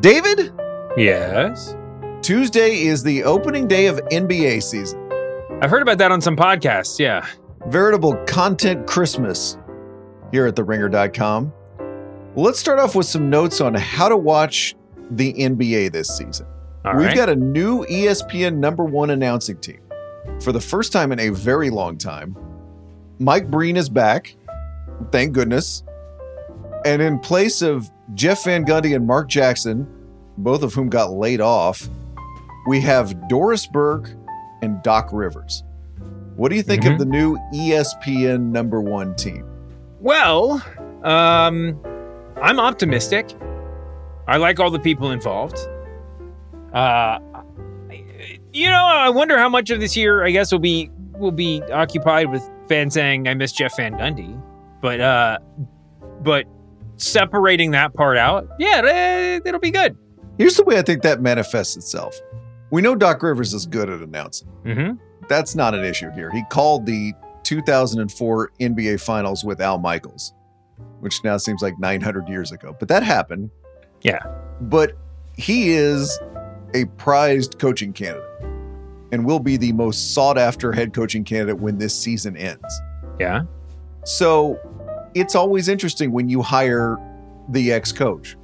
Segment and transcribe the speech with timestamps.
[0.00, 0.52] David,
[0.96, 1.76] Yes.
[2.22, 5.00] Tuesday is the opening day of NBA season.
[5.62, 6.98] I've heard about that on some podcasts.
[6.98, 7.26] Yeah.
[7.66, 9.56] Veritable content Christmas
[10.32, 11.52] here at theringer.com.
[12.36, 14.76] Let's start off with some notes on how to watch
[15.10, 16.46] the NBA this season.
[16.84, 17.16] All We've right.
[17.16, 19.80] got a new ESPN number one announcing team.
[20.42, 22.36] For the first time in a very long time,
[23.18, 24.36] Mike Breen is back.
[25.10, 25.82] Thank goodness.
[26.84, 29.86] And in place of Jeff Van Gundy and Mark Jackson,
[30.38, 31.88] both of whom got laid off,
[32.66, 34.10] we have Doris Burke
[34.62, 35.62] and Doc Rivers.
[36.36, 36.98] What do you think of Mhm.
[36.98, 39.44] the new ESPN number one team?
[40.00, 40.62] Well,
[41.02, 41.78] um,
[42.40, 43.28] I'm optimistic.
[44.28, 45.58] I like all the people involved.
[46.72, 47.18] Uh,
[48.52, 51.60] you know, I wonder how much of this year, I guess, will be will be
[51.72, 54.40] occupied with fans saying I miss Jeff Van Gundy,
[54.80, 55.38] but uh,
[56.22, 56.44] but
[56.98, 59.96] separating that part out, yeah, it'll be good.
[60.36, 62.20] Here's the way I think that manifests itself.
[62.70, 64.48] We know Doc Rivers is good at announcing.
[64.64, 65.26] Mm-hmm.
[65.28, 66.30] That's not an issue here.
[66.30, 67.12] He called the
[67.44, 70.34] 2004 NBA Finals with Al Michaels,
[71.00, 73.50] which now seems like 900 years ago, but that happened.
[74.02, 74.20] Yeah.
[74.60, 74.92] But
[75.36, 76.18] he is
[76.74, 78.24] a prized coaching candidate
[79.10, 82.80] and will be the most sought after head coaching candidate when this season ends.
[83.18, 83.42] Yeah.
[84.04, 84.58] So
[85.14, 86.96] it's always interesting when you hire
[87.48, 88.36] the ex coach,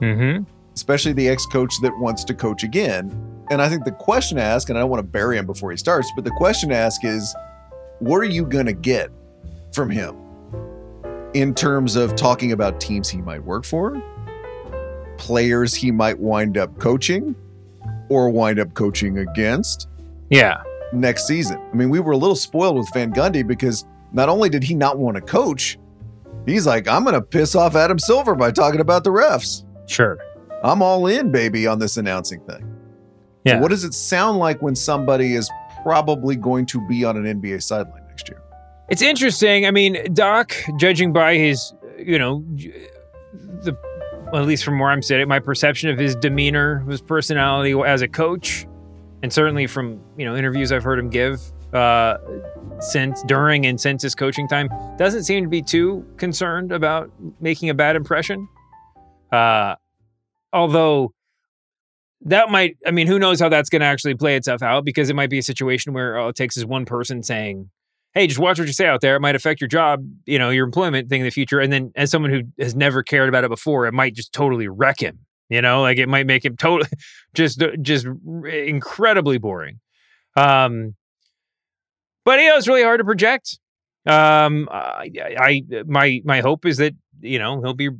[0.00, 0.44] Mm-hmm.
[0.74, 3.10] especially the ex coach that wants to coach again.
[3.50, 5.70] And I think the question to ask, and I don't want to bury him before
[5.70, 7.34] he starts, but the question to ask is
[8.00, 9.10] what are you going to get
[9.72, 10.16] from him
[11.34, 14.02] in terms of talking about teams he might work for,
[15.18, 17.34] players he might wind up coaching
[18.08, 19.88] or wind up coaching against
[20.30, 20.62] Yeah.
[20.92, 21.60] next season?
[21.72, 24.74] I mean, we were a little spoiled with Van Gundy because not only did he
[24.74, 25.78] not want to coach,
[26.46, 29.64] he's like, I'm going to piss off Adam Silver by talking about the refs.
[29.86, 30.18] Sure.
[30.62, 32.68] I'm all in, baby, on this announcing thing.
[33.44, 33.60] Yeah.
[33.60, 35.50] What does it sound like when somebody is
[35.82, 38.40] probably going to be on an NBA sideline next year?
[38.88, 39.66] It's interesting.
[39.66, 42.44] I mean, Doc, judging by his, you know,
[43.62, 43.76] the
[44.32, 48.00] well, at least from where I'm sitting, my perception of his demeanor, his personality as
[48.00, 48.66] a coach,
[49.22, 51.40] and certainly from you know interviews I've heard him give
[51.72, 52.16] uh,
[52.80, 57.10] since during and since his coaching time, doesn't seem to be too concerned about
[57.40, 58.48] making a bad impression.
[59.30, 59.76] Uh,
[60.52, 61.12] although
[62.22, 65.10] that might, I mean, who knows how that's going to actually play itself out because
[65.10, 67.70] it might be a situation where all it takes is one person saying,
[68.14, 69.16] hey, just watch what you say out there.
[69.16, 71.60] It might affect your job, you know, your employment thing in the future.
[71.60, 74.68] And then as someone who has never cared about it before, it might just totally
[74.68, 75.20] wreck him.
[75.48, 76.88] You know, like it might make him totally
[77.34, 78.06] just just
[78.50, 79.80] incredibly boring.
[80.34, 80.94] Um,
[82.24, 83.58] but you know, it's really hard to project.
[84.06, 87.90] Um, I, I my my hope is that you know he'll be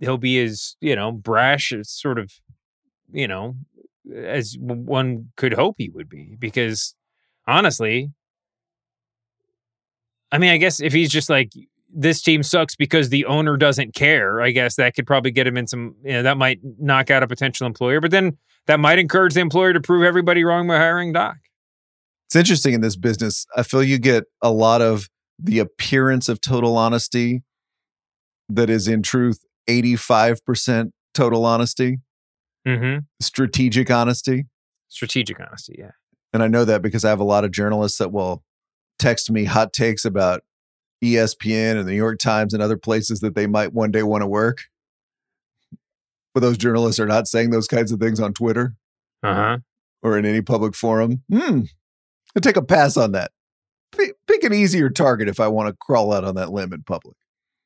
[0.00, 2.32] he'll be as you know brash as sort of
[3.12, 3.54] you know
[4.12, 6.94] as one could hope he would be because
[7.46, 8.10] honestly
[10.34, 11.52] I mean, I guess if he's just like
[11.94, 15.56] this team sucks because the owner doesn't care, I guess that could probably get him
[15.56, 15.94] in some.
[16.02, 18.36] You know, that might knock out a potential employer, but then
[18.66, 21.36] that might encourage the employer to prove everybody wrong by hiring Doc.
[22.34, 23.46] It's interesting in this business.
[23.56, 25.08] I feel you get a lot of
[25.38, 27.44] the appearance of total honesty
[28.48, 32.00] that is in truth 85% total honesty,
[32.66, 33.04] Mm-hmm.
[33.20, 34.46] strategic honesty.
[34.88, 35.92] Strategic honesty, yeah.
[36.32, 38.42] And I know that because I have a lot of journalists that will
[38.98, 40.42] text me hot takes about
[41.04, 44.22] ESPN and the New York Times and other places that they might one day want
[44.22, 44.62] to work.
[46.34, 48.74] But those journalists are not saying those kinds of things on Twitter
[49.22, 49.58] Uh huh.
[50.02, 51.22] or in any public forum.
[51.32, 51.60] Hmm.
[52.36, 53.30] I take a pass on that.
[53.96, 56.82] Pick, pick an easier target if I want to crawl out on that limb in
[56.82, 57.16] public.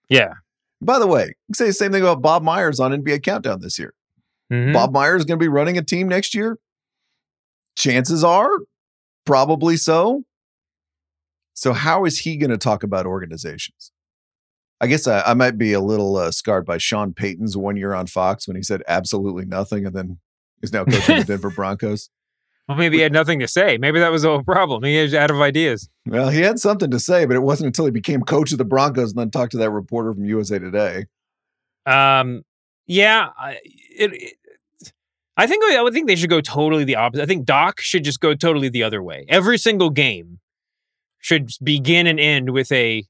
[0.08, 0.34] Yeah.
[0.80, 3.94] By the way, say the same thing about Bob Myers on NBA Countdown this year.
[4.52, 4.72] Mhm.
[4.72, 6.58] Bob Myers is going to be running a team next year.
[7.76, 8.50] Chances are,
[9.24, 10.24] probably so.
[11.54, 13.92] So, how is he going to talk about organizations?
[14.80, 17.94] I guess I, I might be a little uh, scarred by Sean Payton's one year
[17.94, 20.18] on Fox when he said absolutely nothing and then
[20.62, 22.10] is now coaching the Denver Broncos.
[22.68, 23.78] Well, maybe he had nothing to say.
[23.78, 24.84] Maybe that was the whole problem.
[24.84, 25.88] He was out of ideas.
[26.06, 28.64] Well, he had something to say, but it wasn't until he became coach of the
[28.66, 31.06] Broncos and then talked to that reporter from USA Today.
[31.86, 32.42] Um,
[32.86, 34.34] yeah, I- it, it,
[35.38, 37.22] I think I would think they should go totally the opposite.
[37.22, 39.24] I think Doc should just go totally the other way.
[39.28, 40.40] Every single game
[41.20, 43.04] should begin and end with a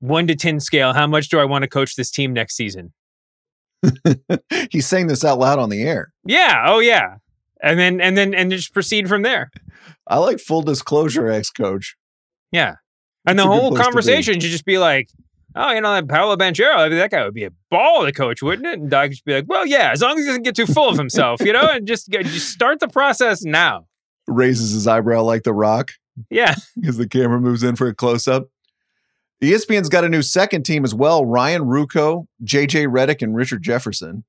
[0.00, 0.92] one to ten scale.
[0.92, 2.92] How much do I want to coach this team next season?
[4.70, 6.12] He's saying this out loud on the air.
[6.24, 6.64] Yeah.
[6.66, 7.16] Oh yeah.
[7.62, 9.50] And then and then and just proceed from there.
[10.06, 11.96] I like full disclosure, ex coach.
[12.52, 12.76] Yeah.
[13.26, 13.84] And That's the whole place to be.
[13.84, 15.08] conversation should just be like,
[15.56, 18.12] oh, you know, that Paolo Banchero, I mean, that guy would be a ball to
[18.12, 18.78] coach, wouldn't it?
[18.78, 20.88] And Doc just be like, well, yeah, as long as he doesn't get too full
[20.88, 23.86] of himself, you know, and just, just start the process now.
[24.28, 25.92] Raises his eyebrow like the rock.
[26.30, 26.54] Yeah.
[26.86, 28.48] as the camera moves in for a close up.
[29.42, 34.24] ESPN's got a new second team as well Ryan Ruocco, JJ Redick, and Richard Jefferson.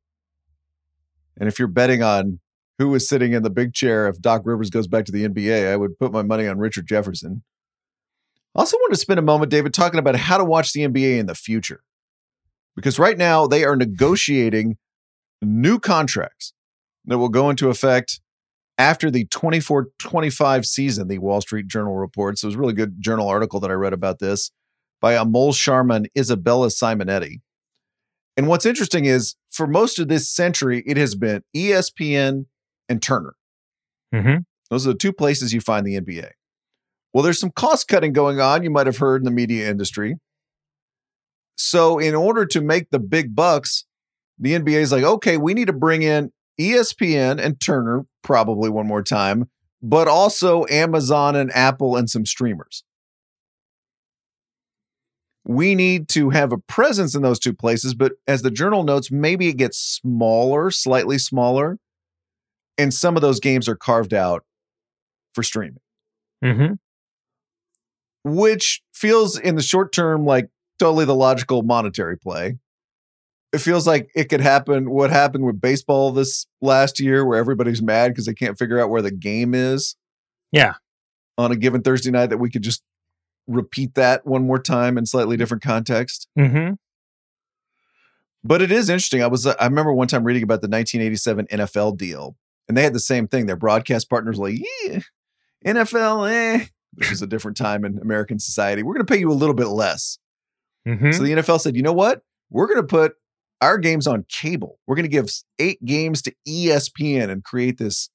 [1.39, 2.39] And if you're betting on
[2.77, 5.71] who is sitting in the big chair if Doc Rivers goes back to the NBA,
[5.71, 7.43] I would put my money on Richard Jefferson.
[8.55, 11.19] I also want to spend a moment, David, talking about how to watch the NBA
[11.19, 11.81] in the future.
[12.75, 14.77] Because right now they are negotiating
[15.41, 16.53] new contracts
[17.05, 18.19] that will go into effect
[18.77, 22.43] after the 24 25 season, the Wall Street Journal reports.
[22.43, 24.51] It was a really good journal article that I read about this
[25.01, 27.41] by Amol Sharma and Isabella Simonetti.
[28.35, 32.45] And what's interesting is for most of this century, it has been ESPN
[32.89, 33.35] and Turner.
[34.13, 34.37] Mm-hmm.
[34.69, 36.31] Those are the two places you find the NBA.
[37.13, 40.17] Well, there's some cost cutting going on, you might have heard in the media industry.
[41.55, 43.85] So, in order to make the big bucks,
[44.37, 48.87] the NBA is like, okay, we need to bring in ESPN and Turner probably one
[48.87, 49.49] more time,
[49.81, 52.83] but also Amazon and Apple and some streamers.
[55.43, 59.09] We need to have a presence in those two places, but as the journal notes,
[59.09, 61.79] maybe it gets smaller, slightly smaller,
[62.77, 64.43] and some of those games are carved out
[65.33, 65.79] for streaming,
[66.43, 66.73] Mm-hmm.
[68.23, 72.57] which feels in the short term like totally the logical monetary play.
[73.53, 77.81] It feels like it could happen what happened with baseball this last year, where everybody's
[77.81, 79.95] mad because they can't figure out where the game is.
[80.51, 80.73] Yeah.
[81.37, 82.83] On a given Thursday night, that we could just
[83.47, 86.27] repeat that one more time in slightly different context.
[86.37, 86.73] Mm-hmm.
[88.43, 89.23] But it is interesting.
[89.23, 92.35] I was I remember one time reading about the 1987 NFL deal,
[92.67, 93.45] and they had the same thing.
[93.45, 94.99] Their broadcast partners were like, yeah,
[95.65, 96.65] NFL, eh.
[96.93, 98.81] This is a different time in American society.
[98.81, 100.17] We're going to pay you a little bit less.
[100.87, 101.11] Mm-hmm.
[101.11, 102.21] So the NFL said, you know what?
[102.49, 103.13] We're going to put
[103.61, 104.79] our games on cable.
[104.87, 105.29] We're going to give
[105.59, 108.09] eight games to ESPN and create this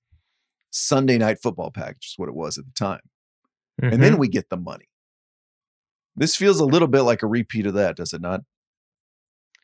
[0.70, 3.00] Sunday night football package, is what it was at the time.
[3.80, 4.00] And Mm-hmm.
[4.02, 4.88] then we get the money.
[6.16, 8.40] This feels a little bit like a repeat of that, does it not?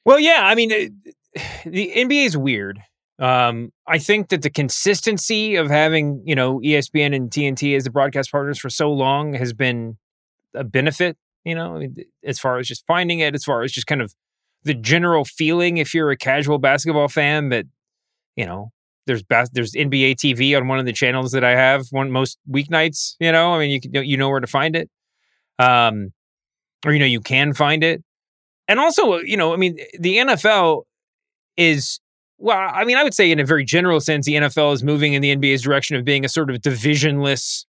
[0.05, 0.41] Well, yeah.
[0.45, 0.93] I mean, it-
[1.67, 2.81] the NBA is weird.
[3.19, 7.91] Um, I think that the consistency of having you know ESPN and TNT as the
[7.91, 9.97] broadcast partners for so long has been
[10.55, 11.17] a benefit.
[11.45, 11.83] You know,
[12.25, 14.15] as far as just finding it, as far as just kind of
[14.65, 17.67] the general feeling, if you're a casual basketball fan, that
[18.37, 18.71] you know
[19.07, 22.39] there's bas- there's NBA TV on one of the channels that I have one most
[22.49, 23.17] weeknights.
[23.19, 24.91] You know, I mean, you can, you know where to find it,
[25.59, 26.13] um,
[26.87, 28.05] or you know you can find it,
[28.69, 30.83] and also you know, I mean, the NFL
[31.57, 31.99] is
[32.39, 35.13] well, I mean, I would say in a very general sense, the NFL is moving
[35.13, 37.67] in the NBA's direction of being a sort of divisionless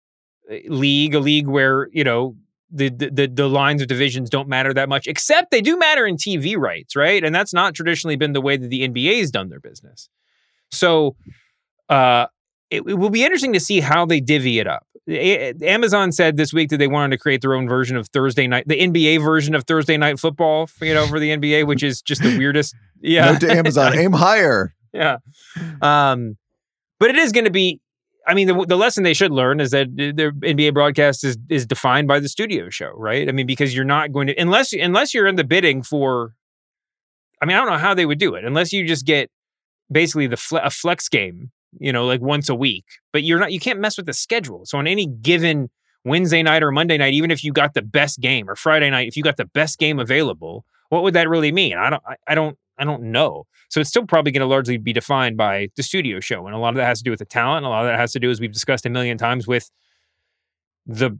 [0.51, 2.35] uh, league, a league where you know
[2.71, 6.17] the the the, lines of divisions don't matter that much, except they do matter in
[6.17, 7.23] TV rights, right?
[7.23, 10.09] And that's not traditionally been the way that the NBA has done their business.
[10.71, 11.15] So,
[11.87, 12.25] uh,
[12.69, 14.85] it, it will be interesting to see how they divvy it up.
[15.07, 18.47] A- Amazon said this week that they wanted to create their own version of Thursday
[18.47, 22.01] night, the NBA version of Thursday night football, you know, for the NBA, which is
[22.01, 22.75] just the weirdest.
[23.01, 24.73] Yeah, Note to Amazon, aim higher.
[24.91, 25.17] yeah.
[25.79, 26.37] Um,
[26.99, 27.81] but it is going to be.
[28.27, 31.67] I mean, the, the lesson they should learn is that their NBA broadcast is is
[31.67, 33.29] defined by the studio show, right?
[33.29, 36.33] I mean, because you're not going to unless unless you're in the bidding for.
[37.39, 39.29] I mean, I don't know how they would do it unless you just get
[39.91, 42.85] basically the fle- a flex game, you know, like once a week.
[43.13, 43.51] But you're not.
[43.51, 44.65] You can't mess with the schedule.
[44.65, 45.69] So on any given
[46.03, 49.07] Wednesday night or Monday night, even if you got the best game, or Friday night,
[49.07, 51.77] if you got the best game available, what would that really mean?
[51.77, 52.03] I don't.
[52.07, 52.57] I, I don't.
[52.77, 53.45] I don't know.
[53.69, 56.45] So it's still probably going to largely be defined by the studio show.
[56.45, 57.65] And a lot of that has to do with the talent.
[57.65, 59.71] A lot of that has to do, as we've discussed a million times, with
[60.85, 61.17] the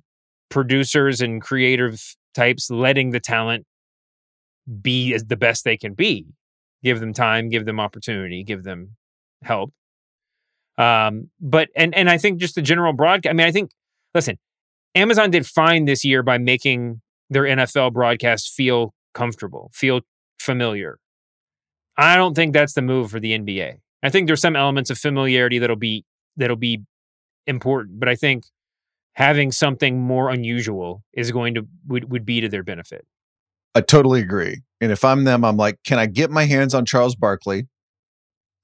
[0.50, 3.66] producers and creative types letting the talent
[4.82, 6.26] be as the best they can be.
[6.84, 8.96] Give them time, give them opportunity, give them
[9.44, 9.74] help.
[10.78, 13.32] Um, but and and I think just the general broadcast.
[13.32, 13.72] I mean, I think
[14.14, 14.38] listen,
[14.94, 20.02] Amazon did fine this year by making their NFL broadcast feel comfortable, feel
[20.40, 21.00] familiar.
[21.98, 23.78] I don't think that's the move for the NBA.
[24.04, 26.06] I think there's some elements of familiarity that'll be
[26.36, 26.84] that'll be
[27.48, 28.46] important, but I think
[29.14, 33.06] having something more unusual is going to would, would be to their benefit.
[33.74, 34.62] I totally agree.
[34.80, 37.68] And if I'm them, I'm like, can I get my hands on Charles Barkley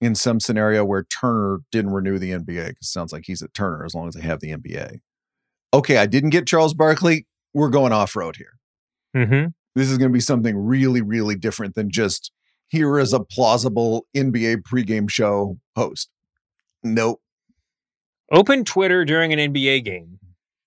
[0.02, 2.68] in some scenario where Turner didn't renew the NBA?
[2.68, 5.00] Because it sounds like he's at Turner as long as they have the NBA.
[5.74, 7.28] Okay, I didn't get Charles Barkley.
[7.54, 8.60] We're going off road here.
[9.16, 9.50] Mm-hmm.
[9.76, 12.32] This is going to be something really, really different than just
[12.68, 16.10] here is a plausible NBA pregame show host.
[16.84, 17.22] Nope.
[18.32, 20.20] Open Twitter during an NBA game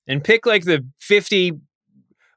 [0.07, 1.53] and pick like the 50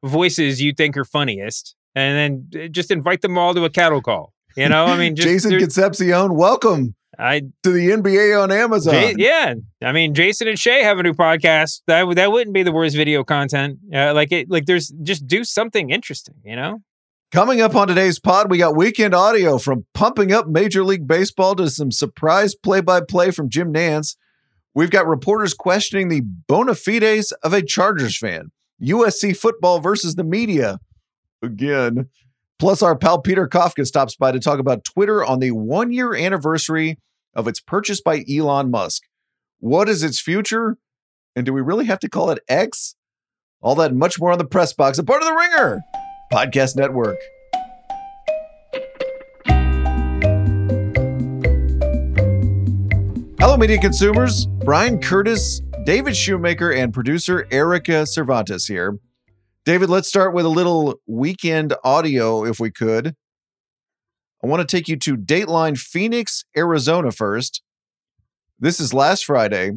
[0.03, 4.33] voices you think are funniest and then just invite them all to a cattle call.
[4.57, 8.93] You know, I mean, just, Jason Concepcion, welcome I to the NBA on Amazon.
[8.95, 11.81] Jay, yeah, I mean, Jason and Shea have a new podcast.
[11.85, 13.77] That would- that wouldn't be the worst video content.
[13.93, 16.35] Uh, like it, like there's just do something interesting.
[16.43, 16.79] You know,
[17.31, 21.55] Coming up on today's pod, we got weekend audio from pumping up Major League Baseball
[21.55, 24.15] to some surprise play by play from Jim Nantz.
[24.73, 30.23] We've got reporters questioning the bona fides of a Chargers fan, USC football versus the
[30.23, 30.79] media
[31.43, 32.09] again.
[32.59, 36.15] Plus, our pal Peter Kafka stops by to talk about Twitter on the one year
[36.15, 36.97] anniversary
[37.35, 39.03] of its purchase by Elon Musk.
[39.59, 40.77] What is its future?
[41.35, 42.95] And do we really have to call it X?
[43.61, 45.81] All that much more on the press box, a part of the Ringer
[46.33, 47.19] Podcast Network.
[53.39, 54.47] Hello, media consumers.
[54.47, 58.97] Bryan Curtis, David Shoemaker, and producer Erika Cervantes here.
[59.67, 63.17] David, let's start with a little weekend audio, if we could.
[64.41, 67.61] I want to take you to Dateline Phoenix, Arizona first.
[68.57, 69.73] This is last Friday,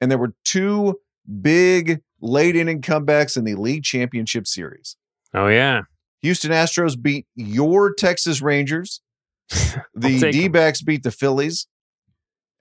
[0.00, 0.98] and there were two
[1.42, 4.96] big late inning comebacks in the league championship series.
[5.34, 5.82] oh yeah,
[6.22, 9.02] Houston Astros beat your Texas Rangers.
[9.94, 10.30] The.
[10.32, 11.66] D backs beat the Phillies.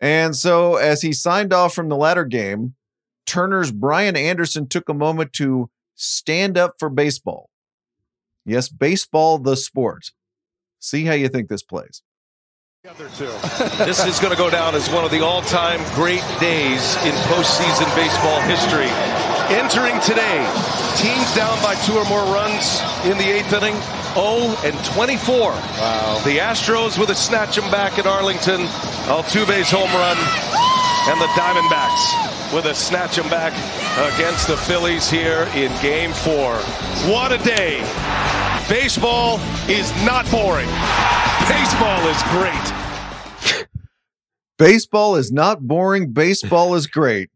[0.02, 2.76] And so, as he signed off from the latter game,
[3.26, 7.50] Turner's Brian Anderson took a moment to stand up for baseball.
[8.46, 10.12] Yes, baseball, the sport.
[10.80, 12.02] See how you think this plays.
[13.84, 17.94] This is going to go down as one of the all-time great days in postseason
[17.96, 18.88] baseball history.
[19.50, 20.40] Entering today,
[20.96, 23.76] teams down by two or more runs in the eighth inning,
[24.14, 25.52] 0 and 24.
[25.52, 26.22] Wow.
[26.24, 28.62] The Astros with a snatch 'em back at Arlington,
[29.08, 30.18] Altuve's home run,
[31.10, 33.54] and the Diamondbacks with a snatch 'em back
[34.14, 36.56] against the Phillies here in Game Four.
[37.12, 37.80] What a day!
[38.70, 39.40] Baseball
[39.70, 40.70] is not boring.
[41.48, 43.68] Baseball is great.
[44.58, 46.12] Baseball is not boring.
[46.12, 47.30] Baseball is great.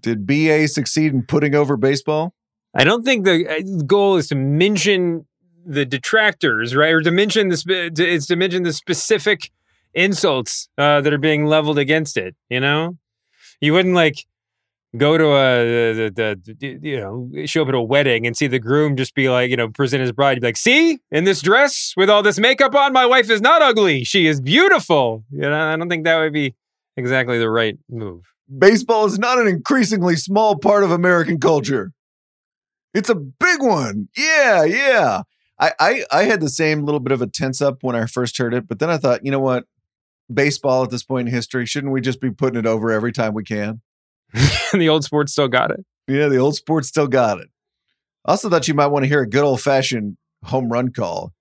[0.00, 2.34] Did BA succeed in putting over baseball?
[2.74, 5.26] I don't think the uh, goal is to mention
[5.64, 9.50] the detractors, right, or to mention the spe- it's to mention the specific
[9.94, 12.34] insults uh, that are being leveled against it.
[12.48, 12.96] You know,
[13.62, 14.26] you wouldn't like
[14.98, 16.10] go to a
[16.60, 19.56] you know show up at a wedding and see the groom just be like you
[19.56, 20.40] know present his bride.
[20.40, 23.62] Be like, see, in this dress with all this makeup on, my wife is not
[23.62, 24.04] ugly.
[24.04, 25.24] She is beautiful.
[25.30, 26.54] You know, I don't think that would be
[26.98, 28.24] exactly the right move.
[28.58, 31.92] baseball is not an increasingly small part of American culture.
[32.92, 34.08] It's a big one.
[34.16, 35.22] Yeah, yeah.
[35.58, 38.36] I, I I had the same little bit of a tense up when I first
[38.36, 39.64] heard it, but then I thought, you know what?
[40.34, 43.34] Baseball at this point in history, shouldn't we just be putting it over every time
[43.34, 43.80] we can?
[44.72, 45.84] the old sports still got it.
[46.08, 47.48] Yeah, the old sports still got it.
[48.24, 51.32] Also thought you might want to hear a good old fashioned home run call.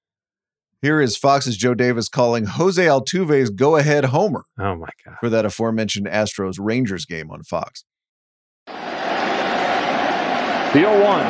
[0.82, 5.18] Here is Fox's Joe Davis calling Jose Altuve's go ahead homer Oh my god.
[5.20, 7.86] for that aforementioned Astros Rangers game on Fox.
[8.66, 8.74] The
[10.80, 11.26] 0 1.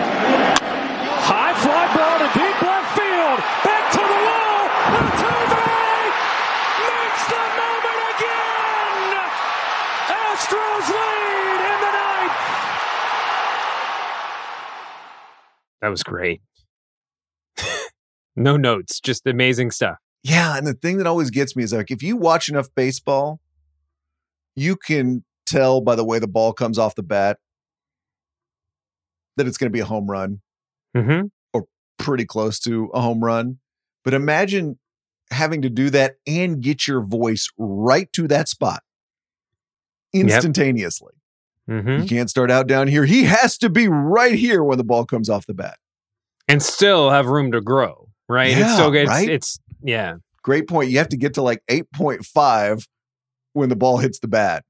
[1.23, 3.39] High fly ball to deep left field.
[3.65, 4.69] Back to the wall.
[5.01, 5.67] Altuve
[6.87, 9.19] makes the moment again.
[10.15, 12.39] Astros lead in the ninth.
[15.81, 16.41] That was great.
[18.35, 19.97] no notes, just amazing stuff.
[20.23, 23.39] Yeah, and the thing that always gets me is like if you watch enough baseball,
[24.55, 27.39] you can tell by the way the ball comes off the bat
[29.37, 30.41] that it's going to be a home run,
[30.95, 31.27] Mm-hmm.
[31.53, 31.65] Or
[31.97, 33.59] pretty close to a home run.
[34.03, 34.77] But imagine
[35.31, 38.83] having to do that and get your voice right to that spot
[40.13, 41.13] instantaneously.
[41.71, 42.01] Mm-hmm.
[42.03, 43.05] You can't start out down here.
[43.05, 45.77] He has to be right here when the ball comes off the bat.
[46.47, 48.49] And still have room to grow, right?
[48.49, 49.03] it's Yeah, so good.
[49.03, 49.29] It's, right?
[49.29, 50.15] it's yeah.
[50.43, 50.89] Great point.
[50.89, 52.85] You have to get to like 8.5
[53.53, 54.65] when the ball hits the bat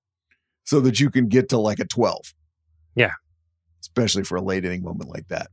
[0.64, 2.34] so that you can get to like a 12.
[2.96, 3.14] Yeah.
[3.80, 5.48] Especially for a late inning moment like that.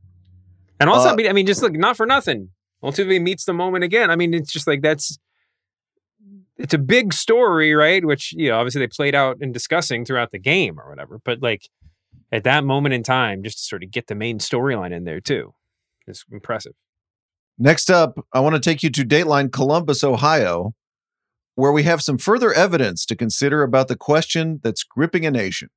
[0.79, 2.49] And also, Uh, I mean, just look, not for nothing.
[2.83, 4.11] Altuve meets the moment again.
[4.11, 5.17] I mean, it's just like that's
[6.59, 8.05] it's a big story, right?
[8.05, 11.19] Which you know, obviously they played out in discussing throughout the game or whatever.
[11.23, 11.69] But like
[12.31, 15.21] at that moment in time, just to sort of get the main storyline in there
[15.21, 15.53] too,
[16.07, 16.73] is impressive.
[17.57, 20.73] Next up, I want to take you to Dateline Columbus, Ohio,
[21.55, 25.69] where we have some further evidence to consider about the question that's gripping a nation.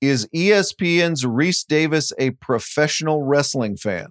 [0.00, 4.08] Is ESPN's Rece Davis a professional wrestling fan?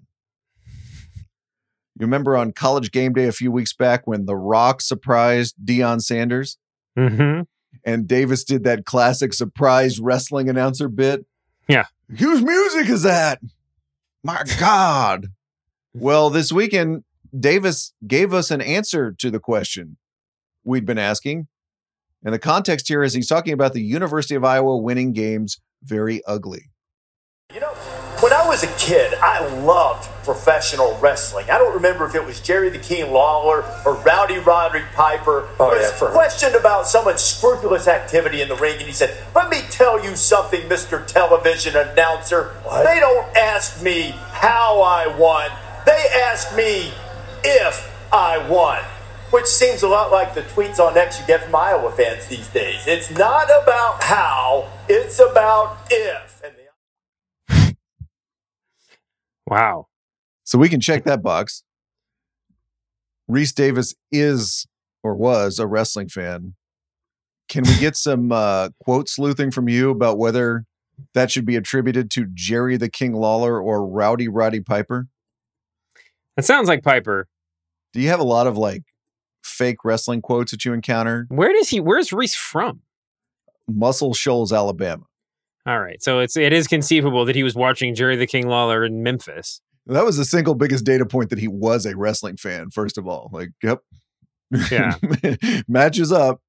[1.98, 6.02] You remember on college game day a few weeks back when The Rock surprised Deion
[6.02, 6.58] Sanders
[6.98, 7.42] Mm-hmm.
[7.84, 11.26] and Davis did that classic surprise wrestling announcer bit?
[11.68, 11.86] Yeah.
[12.20, 13.42] Whose music is that?
[14.24, 15.28] My God.
[15.94, 17.04] Well, this weekend,
[17.38, 19.98] Davis gave us an answer to the question
[20.64, 21.48] we'd been asking.
[22.24, 26.24] And the context here is he's talking about the University of Iowa winning games very
[26.26, 26.72] ugly.
[28.26, 31.52] When I was a kid, I loved professional wrestling.
[31.52, 35.48] I don't remember if it was Jerry the King Lawler or Rowdy Roderick Piper.
[35.60, 39.52] Oh, was yeah, questioned about someone's scrupulous activity in the ring, and he said, "Let
[39.52, 41.06] me tell you something, Mr.
[41.06, 42.56] Television Announcer.
[42.84, 45.52] They don't ask me how I won.
[45.86, 46.92] They ask me
[47.44, 48.80] if I won."
[49.30, 52.48] Which seems a lot like the tweets on X you get from Iowa fans these
[52.48, 52.88] days.
[52.88, 56.36] It's not about how, it's about if.
[59.48, 59.88] Wow.
[60.44, 61.64] So we can check that box.
[63.30, 64.68] Rece Davis is
[65.04, 66.56] or was a wrestling fan.
[67.48, 70.66] Can we get some uh, quote sleuthing from you about whether
[71.14, 75.08] that should be attributed to Jerry the King Lawler or Rowdy Roddy Piper?
[76.36, 77.28] That sounds like Piper.
[77.94, 78.84] Do you have a lot of like
[79.44, 81.28] fake wrestling quotes that you encounter?
[81.30, 81.80] Where does he?
[81.80, 82.82] Where's Reese from?
[83.68, 85.04] Muscle Shoals, Alabama.
[85.68, 88.86] All right, so it's it is conceivable that he was watching Jerry the King Lawler
[88.86, 89.62] in Memphis.
[89.88, 93.08] That was the single biggest data point that he was a wrestling fan, first of
[93.08, 93.30] all.
[93.32, 93.80] Like, yep.
[94.72, 94.96] Yeah.
[95.68, 96.42] Matches up.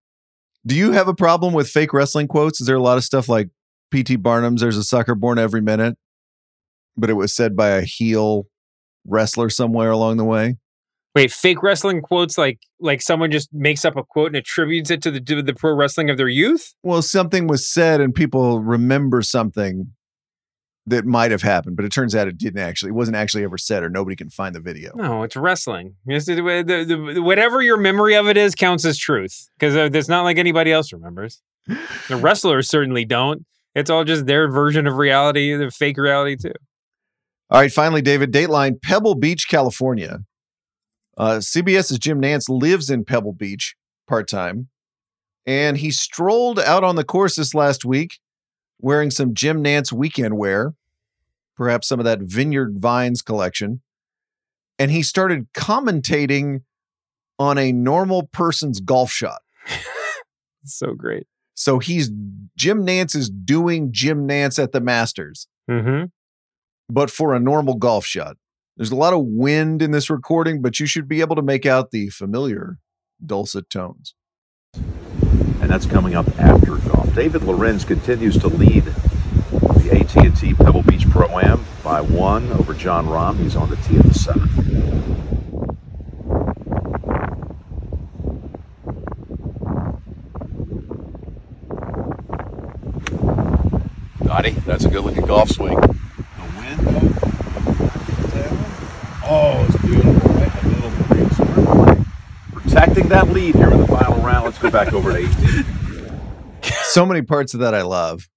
[0.67, 2.61] Do you have a problem with fake wrestling quotes?
[2.61, 3.51] Is there a lot of stuff like
[3.91, 4.17] P.T.
[4.17, 5.97] Barnum's There's a Sucker Born Every Minute,
[6.97, 8.49] but it was said by a heel
[9.07, 10.57] wrestler somewhere along the way?
[11.17, 15.01] Wait, fake wrestling quotes like like someone just makes up a quote and attributes it
[15.01, 16.75] to the to the pro wrestling of their youth?
[16.83, 19.93] Well, something was said and people remember something
[20.87, 22.91] that might have happened, but it turns out it didn't actually.
[22.91, 24.93] It wasn't actually ever said, or nobody can find the video.
[24.95, 25.95] No, it's wrestling.
[26.07, 30.11] It's the, the, the, whatever your memory of it is counts as truth because it's
[30.11, 31.41] uh, not like anybody else remembers.
[32.09, 33.47] The wrestlers certainly don't.
[33.75, 36.53] It's all just their version of reality, the fake reality too.
[37.49, 40.21] All right, finally, David, Dateline, Pebble Beach, California.
[41.17, 43.75] Uh, CBS's Jim Nantz lives in Pebble Beach
[44.07, 44.69] part time,
[45.47, 48.19] and he strolled out on the course this last week
[48.81, 50.75] wearing some Jim Nantz weekend wear,
[51.57, 53.81] perhaps some of that Vineyard Vines collection,
[54.79, 56.63] and he started commentating
[57.39, 59.43] on a normal person's golf shot.
[60.69, 61.29] So great.
[61.55, 62.11] So he's
[62.57, 65.47] Jim Nantz is doing Jim Nantz at the Masters.
[65.71, 66.07] Mm-hmm.
[66.89, 68.37] but for a normal golf shot.
[68.77, 71.65] There's a lot of wind in this recording, but you should be able to make
[71.65, 72.79] out the familiar
[73.25, 74.15] dulcet tones.
[74.75, 77.13] and that's coming up after golf.
[77.15, 83.39] David Lorenz continues to lead the AT&T Pebble Beach Pro-Am by one over Jon Rahm.
[83.39, 84.53] He's on the tee at the seventh.
[94.23, 95.77] Dottie, that's a good looking golf swing.
[95.79, 95.93] The
[96.57, 96.81] wind
[99.29, 100.13] Oh, it's beautiful.
[100.35, 101.31] Right in the middle of the green.
[101.31, 102.07] So we're playing-
[103.09, 104.45] Protecting that lead here in the final round.
[104.45, 105.65] Let's go back over to 18.
[106.85, 108.29] So many parts of that I love.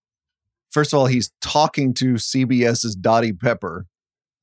[0.70, 3.88] First of all, he's talking to CBS's Dottie Pepper,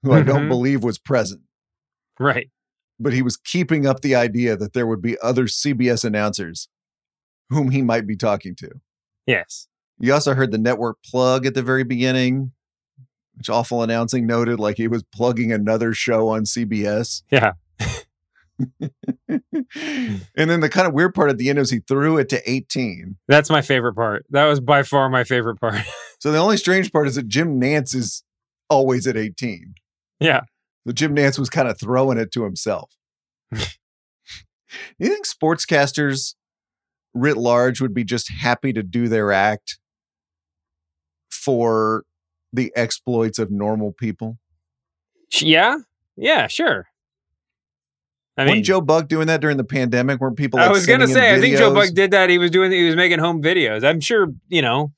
[0.03, 0.49] who I don't Mhm.
[0.49, 1.43] believe was present,
[2.19, 2.51] Right.
[2.99, 6.69] but he was keeping up the idea that there would be other CBS announcers
[7.51, 8.71] whom he might be talking to.
[9.27, 9.69] Yes.
[9.99, 12.53] You also heard the network plug at the very beginning,
[13.37, 17.23] which awful announcing noted like he was plugging another show on CBS.
[17.31, 17.53] Yeah.
[19.29, 19.41] and
[20.35, 23.17] then the kind of weird part at the end is he threw it to 18.
[23.29, 24.25] That's my favorite part.
[24.31, 25.81] That was by far my favorite part.
[26.19, 28.25] So the only strange part is that Jim Nantz is
[28.71, 29.75] always at 18.
[30.19, 30.41] yeah.
[30.87, 32.91] So Jim Nantz was kind of throwing it to himself.
[33.53, 33.59] you
[34.99, 36.35] think sportscasters
[37.13, 39.79] writ large would be just happy to do their act
[41.31, 42.05] for
[42.51, 44.39] the exploits of normal people?
[45.41, 45.79] Yeah.
[46.17, 46.87] Yeah, sure.
[48.37, 50.87] I Wasn't mean, Joe Buck doing that during the pandemic where people like I was
[50.87, 51.73] gonna say, I think Joe?
[51.73, 52.29] Buck did that.
[52.29, 53.83] He was doing, he was making home videos.
[53.83, 54.93] I'm sure, you know,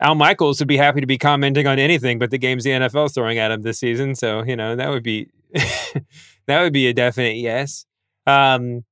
[0.00, 3.14] Al Michaels would be happy to be commenting on anything but the games the NFL's
[3.14, 4.14] throwing at him this season.
[4.14, 7.86] So, you know, that would be, that would be a definite yes.
[8.26, 8.84] Um,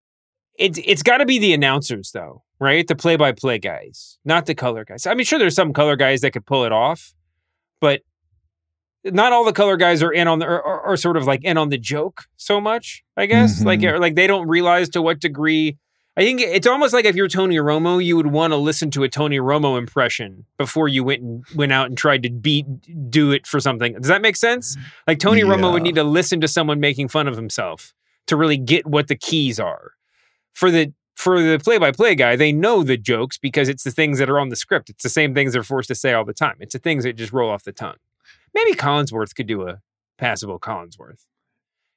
[0.59, 2.87] it's it's got to be the announcers though, right?
[2.87, 5.07] The play-by-play guys, not the color guys.
[5.07, 7.15] I mean, sure, there's some color guys that could pull it off,
[7.81, 8.03] but
[9.05, 10.47] not all the color guys are in on the
[10.85, 13.03] or sort of like in on the joke so much.
[13.17, 13.93] I guess like Mhm.
[13.93, 15.79] or like they don't realize to what degree.
[16.17, 19.03] I think it's almost like if you're Tony Romo, you would want to listen to
[19.03, 22.67] a Tony Romo impression before you went and went out and tried to beat
[23.11, 23.95] do it for something.
[23.95, 24.77] Does that make sense?
[25.07, 27.95] Like Tony Romo would need to listen to someone making fun of himself
[28.27, 29.93] to really get what the keys are.
[30.53, 34.29] For the for the play-by-play guy, they know the jokes because it's the things that
[34.29, 34.91] are on the script.
[34.91, 36.57] It's the same things they're forced to say all the time.
[36.59, 37.97] It's the things that just roll off the tongue.
[38.55, 39.81] Maybe Collinsworth could do a
[40.23, 41.25] passable Collinsworth.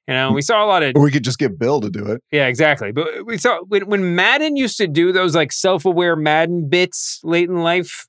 [0.08, 2.06] You know, we saw a lot of Or we could just get Bill to do
[2.06, 2.22] it.
[2.30, 2.92] yeah, exactly.
[2.92, 7.48] But we saw when, when Madden used to do those like self-aware Madden bits late
[7.48, 8.06] in life.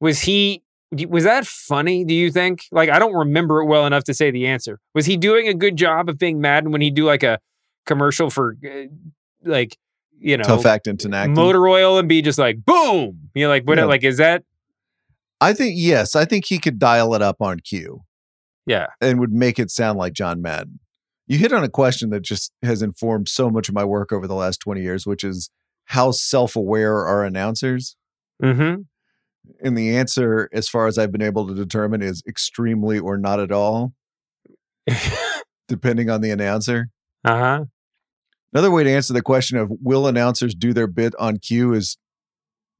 [0.00, 0.62] Was he?
[1.08, 2.04] Was that funny?
[2.04, 2.64] Do you think?
[2.70, 4.78] Like, I don't remember it well enough to say the answer.
[4.94, 7.40] Was he doing a good job of being Madden when he'd do like a
[7.86, 8.84] commercial for, uh,
[9.44, 9.76] like,
[10.20, 11.34] you know, Tough act and Tinactin.
[11.34, 13.30] motor oil and be just like boom?
[13.34, 13.78] You know, like what?
[13.78, 13.86] Yeah.
[13.86, 14.44] Like, is that?
[15.40, 18.02] I think yes, I think he could dial it up on cue
[18.66, 18.86] Yeah.
[19.00, 20.80] and would make it sound like John Madden.
[21.26, 24.26] You hit on a question that just has informed so much of my work over
[24.26, 25.50] the last 20 years, which is
[25.86, 27.96] how self-aware are announcers?
[28.42, 28.82] Mm-hmm.
[29.64, 33.40] And the answer, as far as I've been able to determine, is extremely or not
[33.40, 33.92] at all,
[35.68, 36.90] depending on the announcer.
[37.24, 37.64] uh huh.
[38.52, 41.98] Another way to answer the question of will announcers do their bit on cue is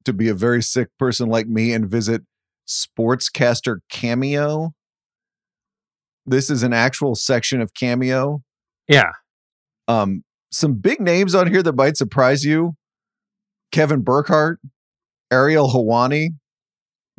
[0.05, 2.22] to be a very sick person like me and visit
[2.66, 4.72] Sportscaster Cameo.
[6.26, 8.42] This is an actual section of Cameo.
[8.88, 9.10] Yeah.
[9.88, 12.74] Um, some big names on here that might surprise you:
[13.72, 14.58] Kevin Burkhardt,
[15.30, 16.30] Ariel Helwani,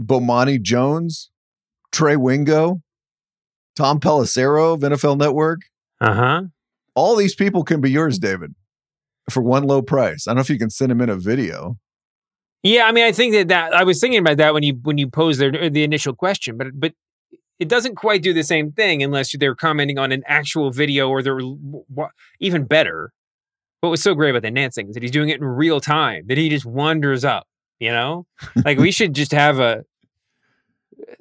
[0.01, 1.29] Bomani Jones,
[1.91, 2.81] Trey Wingo,
[3.75, 5.61] Tom Pelissero of NFL Network.
[6.01, 6.41] Uh huh.
[6.95, 8.55] All these people can be yours, David,
[9.29, 10.27] for one low price.
[10.27, 11.77] I don't know if you can send them in a video.
[12.63, 14.97] Yeah, I mean, I think that, that I was thinking about that when you when
[14.97, 16.93] you posed their, the initial question, but but
[17.59, 21.23] it doesn't quite do the same thing unless they're commenting on an actual video or
[21.23, 21.39] they're
[22.39, 23.11] even better.
[23.81, 25.79] What was so great about the Nantz thing is that he's doing it in real
[25.79, 26.25] time.
[26.27, 27.47] That he just wanders up.
[27.79, 28.25] You know,
[28.65, 29.83] like we should just have a.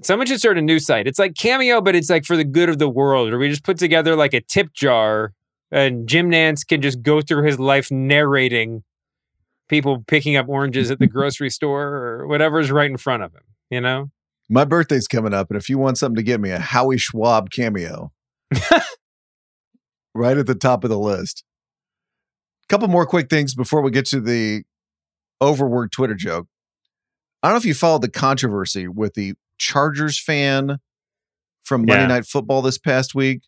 [0.02, 1.06] Someone should start a new site.
[1.06, 3.30] It's like Cameo, but it's like for the good of the world.
[3.30, 5.32] Or we just put together like a tip jar,
[5.70, 8.84] and Jim Nantz can just go through his life narrating
[9.68, 13.42] people picking up oranges at the grocery store or whatever's right in front of him.
[13.70, 14.10] You know?
[14.48, 17.50] My birthday's coming up, and if you want something to get me, a Howie Schwab
[17.50, 18.12] cameo,
[20.14, 21.44] right at the top of the list.
[22.64, 24.62] A couple more quick things before we get to the
[25.42, 26.46] overworked Twitter joke.
[27.42, 30.78] I don't know if you followed the controversy with the Chargers fan
[31.64, 32.06] from Monday Yeah.
[32.06, 33.42] Night Football this past week.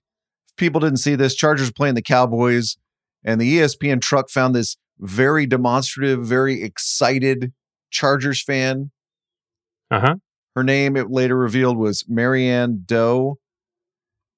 [0.48, 2.76] If people didn't see this, Chargers playing the Cowboys,
[3.24, 7.52] and the ESPN truck found this very demonstrative, very excited
[7.90, 8.90] Chargers fan
[9.90, 10.14] Uh huh.
[10.58, 13.38] Her name, it later revealed, was Marianne Doe.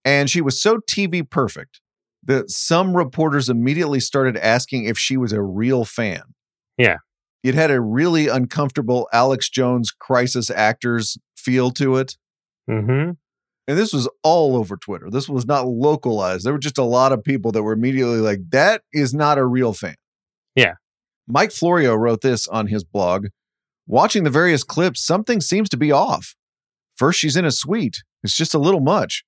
[0.04, 1.80] And she was so TV perfect
[2.22, 6.20] that some reporters immediately started asking if she was a real fan.
[6.76, 6.98] Yeah.
[7.42, 12.18] It had a really uncomfortable Alex Jones crisis actors feel to it.
[12.68, 13.12] Mm-hmm.
[13.66, 15.09] And this was all over Twitter.
[15.09, 16.44] This was not localized.
[16.44, 19.46] There were just a lot of people that were immediately like, that is not a
[19.46, 19.94] real fan.
[20.54, 20.74] Yeah.
[21.26, 23.28] Mike Florio wrote this on his blog.
[23.90, 26.37] Watching the various clips, something seems to be off.
[26.94, 28.05] First, she's in a suite.
[28.22, 29.24] It's just a little much.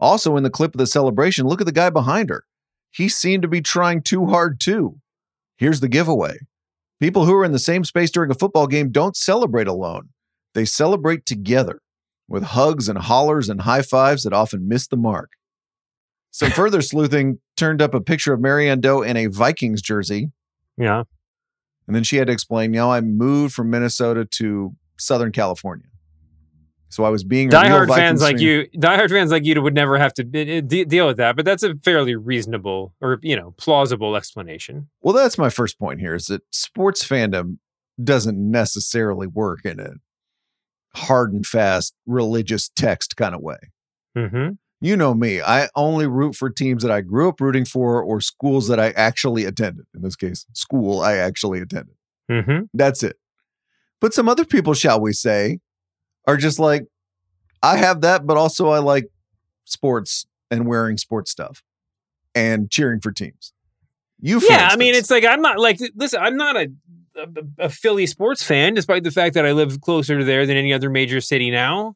[0.00, 2.44] Also, in the clip of the celebration, look at the guy behind her.
[2.90, 5.00] He seemed to be trying too hard, too.
[5.58, 6.38] Here's the giveaway
[6.98, 10.08] people who are in the same space during a football game don't celebrate alone,
[10.54, 11.82] they celebrate together
[12.26, 15.32] with hugs and hollers and high fives that often miss the mark.
[16.30, 20.30] Some further sleuthing turned up a picture of Marianne Doe in a Vikings jersey.
[20.78, 21.02] Yeah.
[21.88, 25.86] And then she had to explain, you know, I moved from Minnesota to Southern California.
[26.90, 30.14] So I was being Diehard fans like you, diehard fans like you would never have
[30.14, 34.16] to de- de- deal with that, but that's a fairly reasonable or you know plausible
[34.16, 34.88] explanation.
[35.02, 37.58] Well, that's my first point here is that sports fandom
[38.02, 39.94] doesn't necessarily work in a
[40.94, 43.58] hard and fast religious text kind of way.
[44.16, 44.52] Mm-hmm.
[44.80, 48.20] You know me, I only root for teams that I grew up rooting for or
[48.20, 49.86] schools that I actually attended.
[49.94, 51.94] In this case, school I actually attended.
[52.30, 52.64] Mm-hmm.
[52.74, 53.16] That's it.
[54.00, 55.58] But some other people, shall we say,
[56.26, 56.86] are just like,
[57.62, 59.08] I have that, but also I like
[59.64, 61.62] sports and wearing sports stuff
[62.34, 63.52] and cheering for teams.
[64.20, 66.20] You, for yeah, I mean, it's like I'm not like listen.
[66.20, 66.72] I'm not a,
[67.16, 67.26] a
[67.66, 70.72] a Philly sports fan, despite the fact that I live closer to there than any
[70.72, 71.94] other major city now.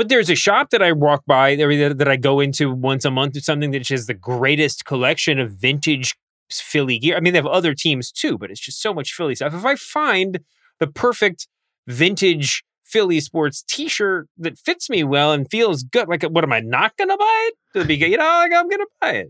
[0.00, 3.10] But there's a shop that I walk by that that I go into once a
[3.10, 6.16] month or something that has the greatest collection of vintage
[6.50, 7.18] Philly gear.
[7.18, 9.52] I mean, they have other teams too, but it's just so much Philly stuff.
[9.52, 10.40] If I find
[10.78, 11.48] the perfect
[11.86, 16.60] vintage Philly sports T-shirt that fits me well and feels good, like what am I
[16.60, 17.78] not going to buy it?
[17.78, 19.26] To be, you know, like I'm going to buy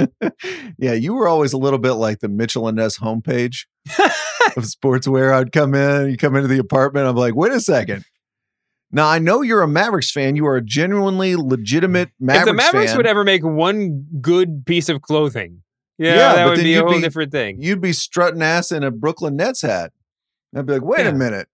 [0.00, 0.74] it.
[0.78, 3.66] yeah, you were always a little bit like the Mitchell and Ness homepage
[4.56, 5.34] of sportswear.
[5.34, 7.06] I'd come in, you come into the apartment.
[7.06, 8.06] I'm like, wait a second.
[8.96, 10.36] Now I know you're a Mavericks fan.
[10.36, 12.48] You are a genuinely legitimate Mavericks fan.
[12.48, 12.96] if the Mavericks fan.
[12.96, 15.62] would ever make one good piece of clothing,
[15.98, 17.60] yeah, Yeah, that would be a whole be- different thing.
[17.62, 19.92] You'd be strutting ass in a Brooklyn Nets hat.
[20.56, 21.10] I'd be like, wait Yeah.
[21.10, 21.46] a minute.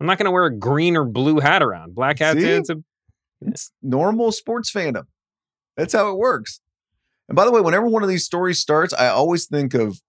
[0.00, 1.94] I'm not going to wear a green or blue hat around.
[1.94, 2.46] Black hats, See?
[2.46, 2.82] it's a
[3.40, 5.06] It's normal sports fandom.
[5.78, 6.60] That's how it works.
[7.28, 10.02] And by the way, whenever one of these stories starts, I always think of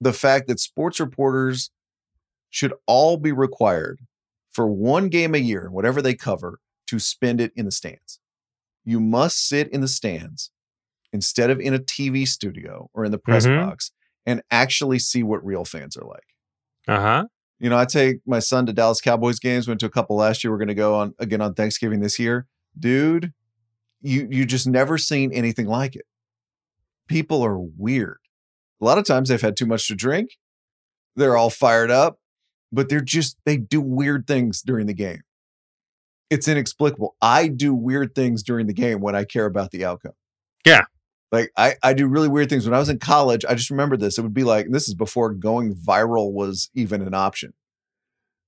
[0.00, 1.70] the fact that sports reporters
[2.50, 4.00] should all be required
[4.56, 8.18] for one game a year, whatever they cover, to spend it in the stands.
[8.84, 10.50] You must sit in the stands
[11.12, 13.64] instead of in a TV studio or in the press Mhm.
[13.66, 13.92] box
[14.24, 16.28] and actually see what real fans are like.
[16.88, 17.26] uh huh.
[17.58, 19.66] You know, I take my son to Dallas Cowboys games.
[19.66, 20.50] Went to a couple last year.
[20.52, 22.46] We're going to go on again on Thanksgiving this year,
[22.78, 23.32] dude.
[24.02, 26.06] You you just never seen anything like it.
[27.08, 28.18] People are weird.
[28.80, 30.36] A lot of times they've had too much to drink.
[31.16, 32.18] They're all fired up,
[32.72, 35.22] but they're just they do weird things during the game.
[36.30, 37.14] It's inexplicable.
[37.22, 40.14] I do weird things during the game when I care about the outcome.
[40.64, 40.84] Yeah.
[41.30, 42.66] Like I, I do really weird things.
[42.66, 44.18] When I was in college, I just remember this.
[44.18, 47.52] It would be like this is before going viral was even an option.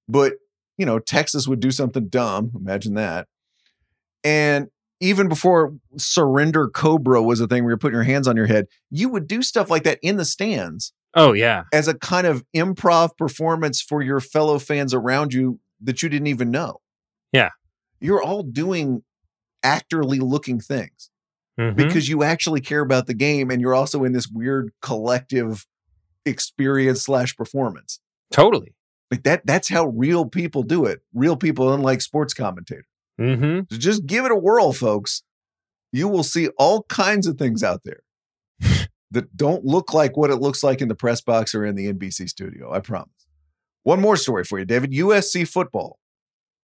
[0.08, 0.34] But
[0.76, 2.52] you know, Texas would do something dumb.
[2.54, 3.26] Imagine that.
[4.24, 4.68] And
[5.00, 8.66] even before surrender cobra was a thing where you're putting your hands on your head,
[8.90, 11.64] you would do stuff like that in the stands Oh yeah.
[11.72, 16.26] as a kind of improv performance for your fellow fans around you that you didn't
[16.28, 16.80] even know.
[17.32, 17.50] Yeah.
[18.00, 19.02] You're all doing
[19.64, 21.10] actorly looking things
[21.58, 21.74] Mhm.
[21.76, 25.66] because you actually care about the game and you're also in this weird collective
[26.24, 28.00] experience slash performance.
[28.30, 28.74] totally.
[29.10, 31.00] Like that that's how real people do it.
[31.14, 32.84] Real people unlike sports commentators.
[33.18, 33.60] Mm-hmm.
[33.72, 35.22] So just give it a whirl, folks.
[35.92, 38.02] You will see all kinds of things out there
[39.10, 41.92] that don't look like what it looks like in the press box or in the
[41.92, 42.72] NBC studio.
[42.72, 43.08] I promise.
[43.82, 44.92] One more story for you, David.
[44.92, 45.98] USC football.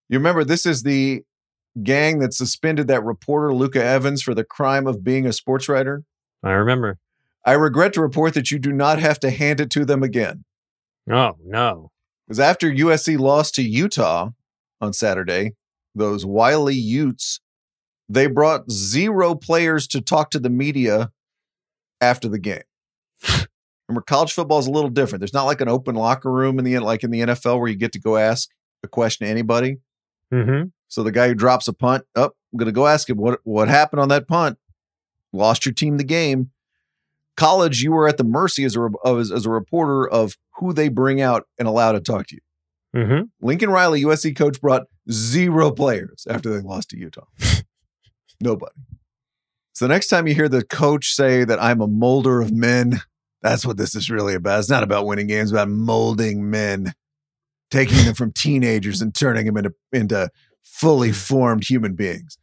[0.09, 1.23] You remember this is the
[1.81, 6.03] gang that suspended that reporter Luca Evans for the crime of being a sports writer.
[6.43, 6.99] I remember.
[7.45, 10.45] I regret to report that you do not have to hand it to them again.
[11.09, 11.91] Oh no.
[12.27, 14.29] Because after USC lost to Utah
[14.81, 15.53] on Saturday,
[15.93, 17.39] those wily Utes,
[18.09, 21.11] they brought zero players to talk to the media
[22.01, 22.63] after the game.
[23.87, 25.19] Remember, college football is a little different.
[25.19, 27.75] There's not like an open locker room in the like in the NFL where you
[27.75, 28.49] get to go ask
[28.83, 29.77] a question to anybody.
[30.33, 30.69] Mm-hmm.
[30.87, 33.67] So the guy who drops a punt, oh, I'm gonna go ask him what what
[33.67, 34.57] happened on that punt.
[35.33, 36.51] Lost your team the game.
[37.37, 40.73] College, you were at the mercy as a of- as, as a reporter of who
[40.73, 42.41] they bring out and allow to talk to you.
[43.01, 43.45] Mm-hmm.
[43.45, 47.25] Lincoln Riley, USC coach, brought zero players after they lost to Utah.
[48.41, 48.73] Nobody.
[49.75, 53.01] So the next time you hear the coach say that I'm a molder of men,
[53.41, 54.59] that's what this is really about.
[54.59, 56.93] It's not about winning games, it's about molding men,
[57.69, 60.29] taking them from teenagers and turning them into, into
[60.63, 61.13] fully hmm.
[61.13, 62.37] formed human beings.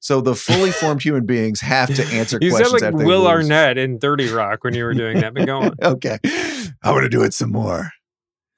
[0.00, 3.28] So the fully formed human beings have to answer You questions sound like after Will.
[3.28, 5.34] Arnett in 30 Rock when you were doing that.
[5.34, 5.74] But go on.
[5.82, 6.18] okay.
[6.82, 7.92] I want to do it some more.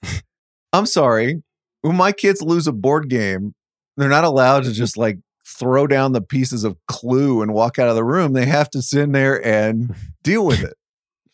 [0.73, 1.43] I'm sorry.
[1.83, 3.55] When my kids lose a board game,
[3.99, 5.19] they're not allowed to just like
[5.55, 8.33] throw down the pieces of clue and walk out of the room.
[8.33, 10.75] They have to sit in there and deal with it.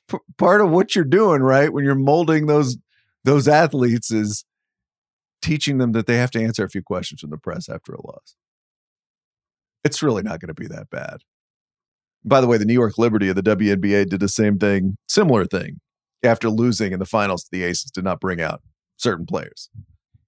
[0.08, 2.76] P- part of what you're doing, right, when you're molding those
[3.24, 4.44] those athletes is
[5.42, 8.06] teaching them that they have to answer a few questions from the press after a
[8.06, 8.34] loss.
[9.84, 11.18] It's really not going to be that bad.
[12.24, 15.46] By the way, the New York Liberty of the WNBA did the same thing, similar
[15.46, 15.80] thing,
[16.22, 18.62] after losing in the finals to the Aces, did not bring out
[18.96, 19.70] certain players.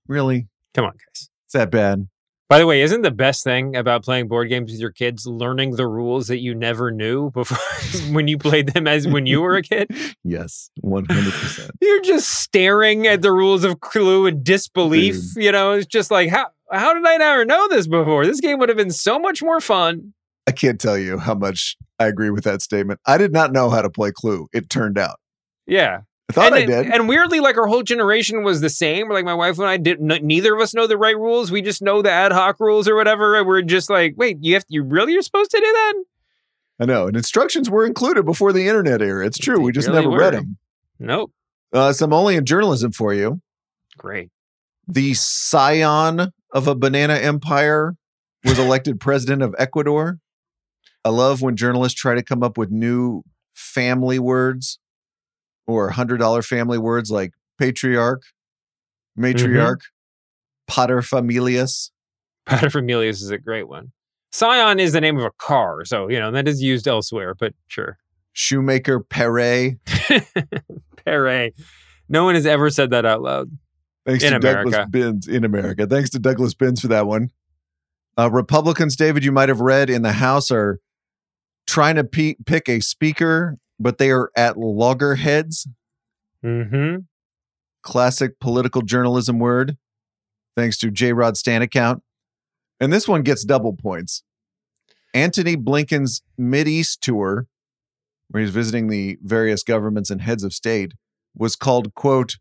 [0.06, 0.48] Really?
[0.74, 1.28] Come on, guys.
[1.46, 2.08] Is that bad?
[2.48, 5.76] By the way, isn't the best thing about playing board games with your kids learning
[5.76, 7.56] the rules that you never knew before
[8.12, 9.90] when you played them as when you were a kid?
[10.24, 11.70] Yes, 100%.
[11.80, 15.16] You're just staring at the rules of Clue in disbelief.
[15.36, 18.24] You know, it's just like how how did I never know this before?
[18.24, 20.14] This game would have been so much more fun.
[20.46, 23.00] I can't tell you how much I agree with that statement.
[23.06, 24.48] I did not know how to play Clue.
[24.52, 25.18] It turned out.
[25.66, 26.02] Yeah.
[26.38, 26.92] I thought and, I it- did.
[26.94, 29.08] and weirdly, like our whole generation was the same.
[29.10, 29.98] Like my wife and I did.
[30.00, 31.50] N- neither of us know the right rules.
[31.50, 33.36] We just know the ad hoc rules or whatever.
[33.36, 35.94] And we're just like, wait, you have you really are supposed to do that?
[36.80, 37.06] I know.
[37.06, 39.24] And instructions were included before the internet era.
[39.26, 39.56] It's true.
[39.58, 40.56] They we just really never read them.
[40.98, 41.32] Nope.
[41.72, 43.40] Uh, some only in journalism for you.
[43.98, 44.30] Great.
[44.88, 47.94] The scion of a banana empire
[48.44, 50.18] was elected president of Ecuador.
[51.04, 53.22] I love when journalists try to come up with new
[53.54, 54.78] family words
[55.66, 58.22] or $100 family words like patriarch,
[59.18, 59.80] matriarch,
[60.68, 61.90] paterfamilias.
[62.48, 63.92] Paterfamilias is a great one.
[64.32, 67.52] Scion is the name of a car, so you know that is used elsewhere, but
[67.68, 67.98] sure.
[68.32, 69.78] Shoemaker Perret.
[71.04, 71.50] Pere.
[72.08, 73.50] No one has ever said that out loud.
[74.06, 74.90] Thanks In to Douglas America.
[74.90, 75.86] Benz in America.
[75.86, 77.30] Thanks to Douglas Benz for that one.
[78.18, 80.80] Uh, Republicans, David, you might have read in the House are
[81.66, 85.68] trying to pe- pick a speaker, but they are at loggerheads.
[86.44, 86.98] Mm-hmm.
[87.82, 89.76] Classic political journalism word.
[90.56, 91.12] Thanks to J.
[91.12, 92.02] Rod Stan account.
[92.80, 94.22] And this one gets double points.
[95.14, 97.46] Antony Blinken's East tour,
[98.28, 100.92] where he's visiting the various governments and heads of state,
[101.34, 102.36] was called, quote,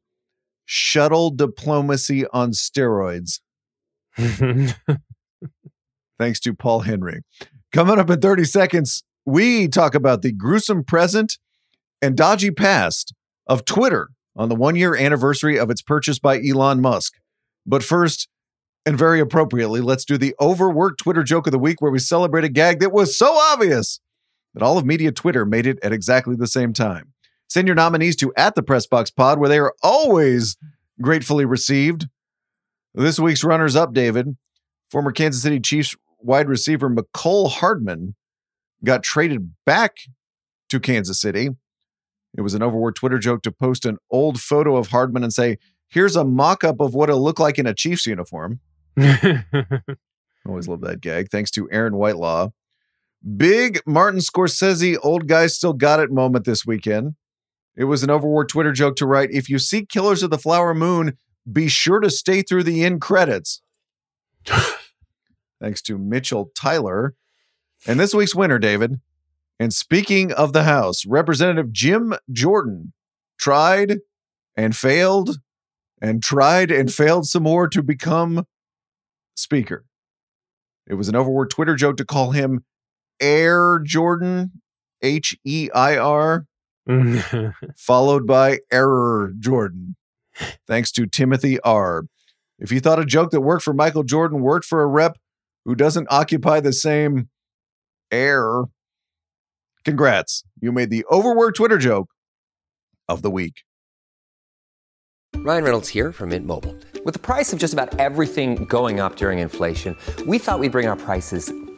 [0.65, 3.39] shuttle diplomacy on steroids.
[6.17, 7.21] Thanks to Paul Henry.
[7.71, 11.37] Coming up in 30 seconds, we talk about the gruesome present
[12.01, 13.13] and dodgy past
[13.47, 17.13] of Twitter on the one year anniversary of its purchase by Elon Musk.
[17.65, 18.27] But first,
[18.85, 22.43] and very appropriately, let's do the overworked Twitter joke of the week where we celebrate
[22.43, 23.99] a gag that was so obvious
[24.53, 27.13] that all of media Twitter made it at exactly the same time.
[27.47, 30.57] Send your nominees to at the Pressbox Pod, where they are always
[31.01, 32.07] gratefully received.
[32.93, 34.35] This week's runners up, David,
[34.89, 38.15] former Kansas City Chiefs wide receiver Mecole Hardman
[38.83, 39.97] got traded back
[40.69, 41.49] to Kansas City.
[42.37, 45.57] It was an overworked Twitter joke to post an old photo of Hardman and say,
[45.89, 48.61] here's a mock up of what it'll look like in a Chiefs uniform.
[50.47, 51.29] Always love that gag.
[51.29, 52.49] Thanks to Aaron Whitelaw.
[53.37, 57.15] Big Martin Scorsese old guy still got it moment this weekend.
[57.75, 60.73] It was an overworked Twitter joke to write if you see Killers of the Flower
[60.73, 61.17] Moon,
[61.51, 63.61] be sure to stay through the end credits.
[65.61, 67.13] Thanks to Mitchell Tyler.
[67.87, 68.99] And this week's winner, David.
[69.59, 72.93] And speaking of the House, Representative Jim Jordan
[73.39, 73.99] tried
[74.55, 75.39] and failed
[76.01, 78.45] and tried and failed some more to become
[79.35, 79.85] Speaker.
[80.87, 82.65] It was an overworked Twitter joke to call him
[83.19, 84.61] Air Jordan,
[85.01, 86.45] H E I R,
[87.77, 89.95] followed by Error Jordan.
[90.67, 92.05] Thanks to Timothy R.
[92.59, 95.17] If you thought a joke that worked for Michael Jordan worked for a rep
[95.65, 97.29] who doesn't occupy the same
[98.11, 98.63] air,
[99.83, 100.43] congrats.
[100.59, 102.09] You made the overworked Twitter joke
[103.07, 103.63] of the week.
[105.37, 106.75] Ryan Reynolds here from Mint Mobile.
[107.03, 109.97] With the price of just about everything going up during inflation,
[110.27, 111.51] we thought we'd bring our prices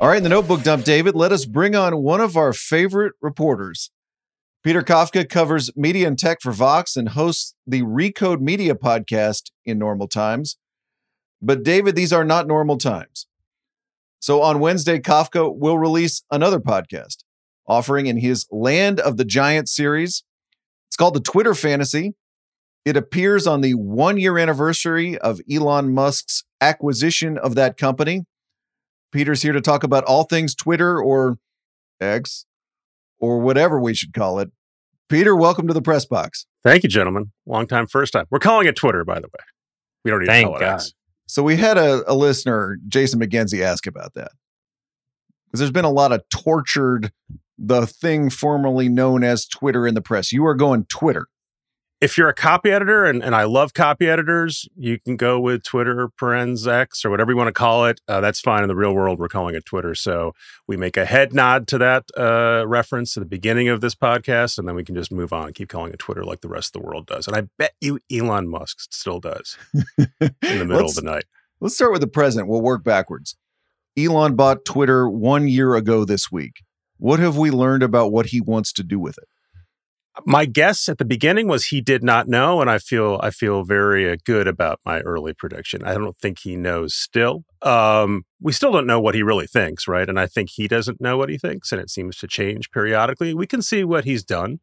[0.00, 3.14] All right, in the notebook dump, David, let us bring on one of our favorite
[3.20, 3.90] reporters.
[4.62, 9.76] Peter Kafka covers media and tech for Vox and hosts the Recode Media podcast in
[9.76, 10.56] normal times.
[11.42, 13.26] But, David, these are not normal times.
[14.20, 17.24] So, on Wednesday, Kafka will release another podcast
[17.66, 20.22] offering in his Land of the Giants series.
[20.88, 22.14] It's called The Twitter Fantasy.
[22.84, 28.26] It appears on the one year anniversary of Elon Musk's acquisition of that company.
[29.12, 31.38] Peter's here to talk about all things Twitter or
[32.00, 32.46] X
[33.18, 34.50] or whatever we should call it.
[35.08, 36.46] Peter, welcome to the press box.
[36.62, 37.32] Thank you, gentlemen.
[37.46, 38.26] Long time, first time.
[38.30, 39.44] We're calling it Twitter, by the way.
[40.04, 40.92] We don't need Thank to call it X.
[41.26, 44.32] So we had a, a listener, Jason McGenzie, ask about that.
[45.46, 47.10] Because there's been a lot of tortured,
[47.56, 50.32] the thing formerly known as Twitter in the press.
[50.32, 51.26] You are going Twitter.
[52.00, 55.64] If you're a copy editor, and, and I love copy editors, you can go with
[55.64, 58.00] Twitter, parens X, or whatever you want to call it.
[58.06, 58.62] Uh, that's fine.
[58.62, 59.96] In the real world, we're calling it Twitter.
[59.96, 60.32] So
[60.68, 64.58] we make a head nod to that uh, reference at the beginning of this podcast,
[64.58, 66.76] and then we can just move on, and keep calling it Twitter like the rest
[66.76, 67.26] of the world does.
[67.26, 69.58] And I bet you Elon Musk still does
[69.96, 70.08] in
[70.40, 71.24] the middle of the night.
[71.60, 72.46] Let's start with the present.
[72.46, 73.36] We'll work backwards.
[73.96, 76.62] Elon bought Twitter one year ago this week.
[76.98, 79.24] What have we learned about what he wants to do with it?
[80.26, 83.64] My guess at the beginning was he did not know, and I feel I feel
[83.64, 85.84] very uh, good about my early prediction.
[85.84, 87.44] I don't think he knows still.
[87.62, 90.08] Um, we still don't know what he really thinks, right?
[90.08, 93.34] And I think he doesn't know what he thinks, and it seems to change periodically.
[93.34, 94.60] We can see what he's done,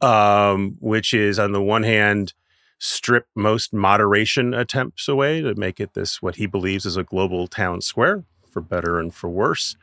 [0.00, 2.34] um, which is on the one hand
[2.78, 7.46] strip most moderation attempts away to make it this what he believes is a global
[7.46, 9.76] town square for better and for worse.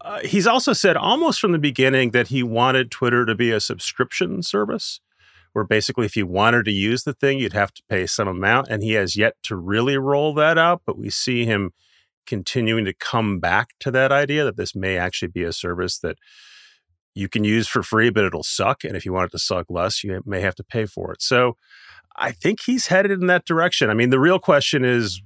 [0.00, 3.60] Uh, he's also said almost from the beginning that he wanted Twitter to be a
[3.60, 5.00] subscription service
[5.52, 8.68] where basically if you wanted to use the thing you'd have to pay some amount
[8.68, 11.72] and he has yet to really roll that out but we see him
[12.26, 16.16] continuing to come back to that idea that this may actually be a service that
[17.14, 19.66] you can use for free but it'll suck and if you want it to suck
[19.68, 21.54] less you may have to pay for it so
[22.16, 23.90] I think he's headed in that direction.
[23.90, 25.22] I mean, the real question is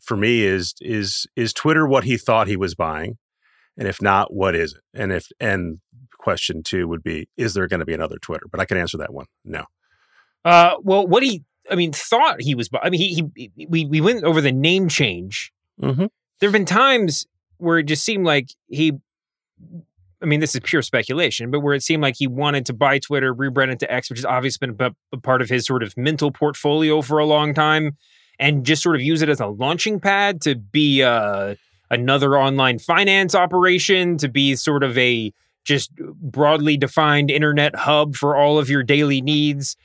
[0.00, 3.18] for me is is is Twitter what he thought he was buying?
[3.76, 4.80] And if not, what is it?
[4.94, 5.80] And if and
[6.18, 8.46] question two would be, is there going to be another Twitter?
[8.50, 9.26] But I can answer that one.
[9.44, 9.64] No.
[10.44, 12.68] Uh, well, what he, I mean, thought he was.
[12.82, 15.52] I mean, he, he we we went over the name change.
[15.80, 16.06] Mm-hmm.
[16.40, 17.26] There have been times
[17.58, 18.92] where it just seemed like he
[20.22, 22.98] I mean, this is pure speculation, but where it seemed like he wanted to buy
[22.98, 25.82] Twitter, rebrand it to X, which has obviously been a, a part of his sort
[25.82, 27.96] of mental portfolio for a long time,
[28.38, 31.54] and just sort of use it as a launching pad to be uh,
[31.90, 35.32] another online finance operation, to be sort of a
[35.64, 39.76] just broadly defined internet hub for all of your daily needs.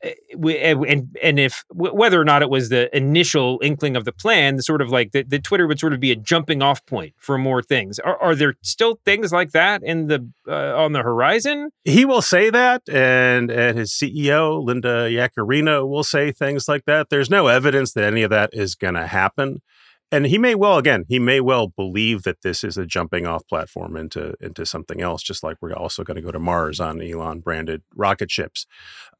[0.00, 4.12] Eh, eh, and and if whether or not it was the initial inkling of the
[4.12, 6.84] plan, the sort of like the, the Twitter would sort of be a jumping off
[6.86, 7.98] point for more things.
[7.98, 11.70] Are, are there still things like that in the uh, on the horizon?
[11.84, 17.08] He will say that, and and his CEO Linda Yaccarino will say things like that.
[17.10, 19.62] There's no evidence that any of that is going to happen
[20.10, 23.46] and he may well again he may well believe that this is a jumping off
[23.46, 27.02] platform into into something else just like we're also going to go to mars on
[27.02, 28.66] elon branded rocket ships.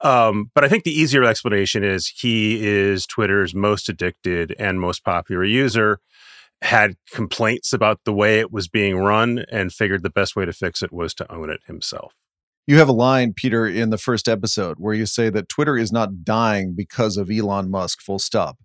[0.01, 5.05] Um, but i think the easier explanation is he is twitter's most addicted and most
[5.05, 6.01] popular user
[6.61, 10.53] had complaints about the way it was being run and figured the best way to
[10.53, 12.14] fix it was to own it himself.
[12.66, 15.93] You have a line peter in the first episode where you say that twitter is
[15.93, 18.59] not dying because of elon musk full stop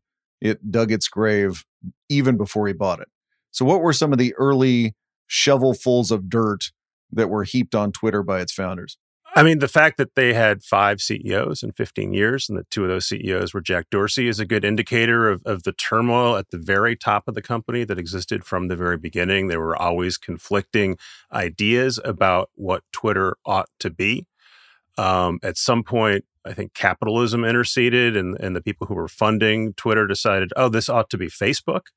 [0.44, 1.66] it dug its grave
[2.10, 3.08] even before he bought it.
[3.50, 4.94] So, what were some of the early
[5.30, 6.72] shovelfuls of dirt
[7.12, 8.98] that were heaped on Twitter by its founders?
[9.36, 12.84] I mean, the fact that they had five CEOs in 15 years and that two
[12.84, 16.52] of those CEOs were Jack Dorsey is a good indicator of, of the turmoil at
[16.52, 19.48] the very top of the company that existed from the very beginning.
[19.48, 20.98] There were always conflicting
[21.32, 24.28] ideas about what Twitter ought to be.
[25.00, 29.74] Um, at some point, I think capitalism interceded, and and the people who were funding
[29.74, 31.88] Twitter decided, oh, this ought to be Facebook,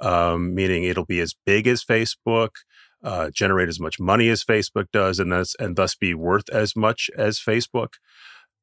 [0.00, 2.50] um, meaning it'll be as big as Facebook,
[3.02, 6.76] uh, generate as much money as Facebook does, and thus and thus be worth as
[6.76, 7.94] much as Facebook.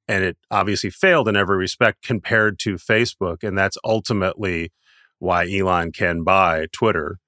[0.07, 4.71] And it obviously failed in every respect compared to Facebook, and that's ultimately
[5.19, 7.19] why Elon can buy Twitter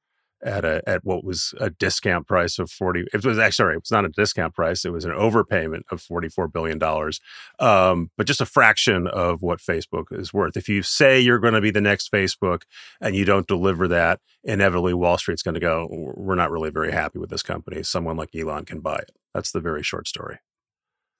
[0.44, 3.82] at a at what was a discount price of 40 it was actually sorry it
[3.82, 7.20] was not a discount price it was an overpayment of 44 billion dollars
[7.60, 10.56] um, but just a fraction of what facebook is worth.
[10.56, 12.64] If you say you're going to be the next facebook
[13.02, 16.92] and you don't deliver that inevitably wall street's going to go we're not really very
[16.92, 17.84] happy with this company.
[17.84, 19.12] Someone like elon can buy it.
[19.34, 20.38] That's the very short story.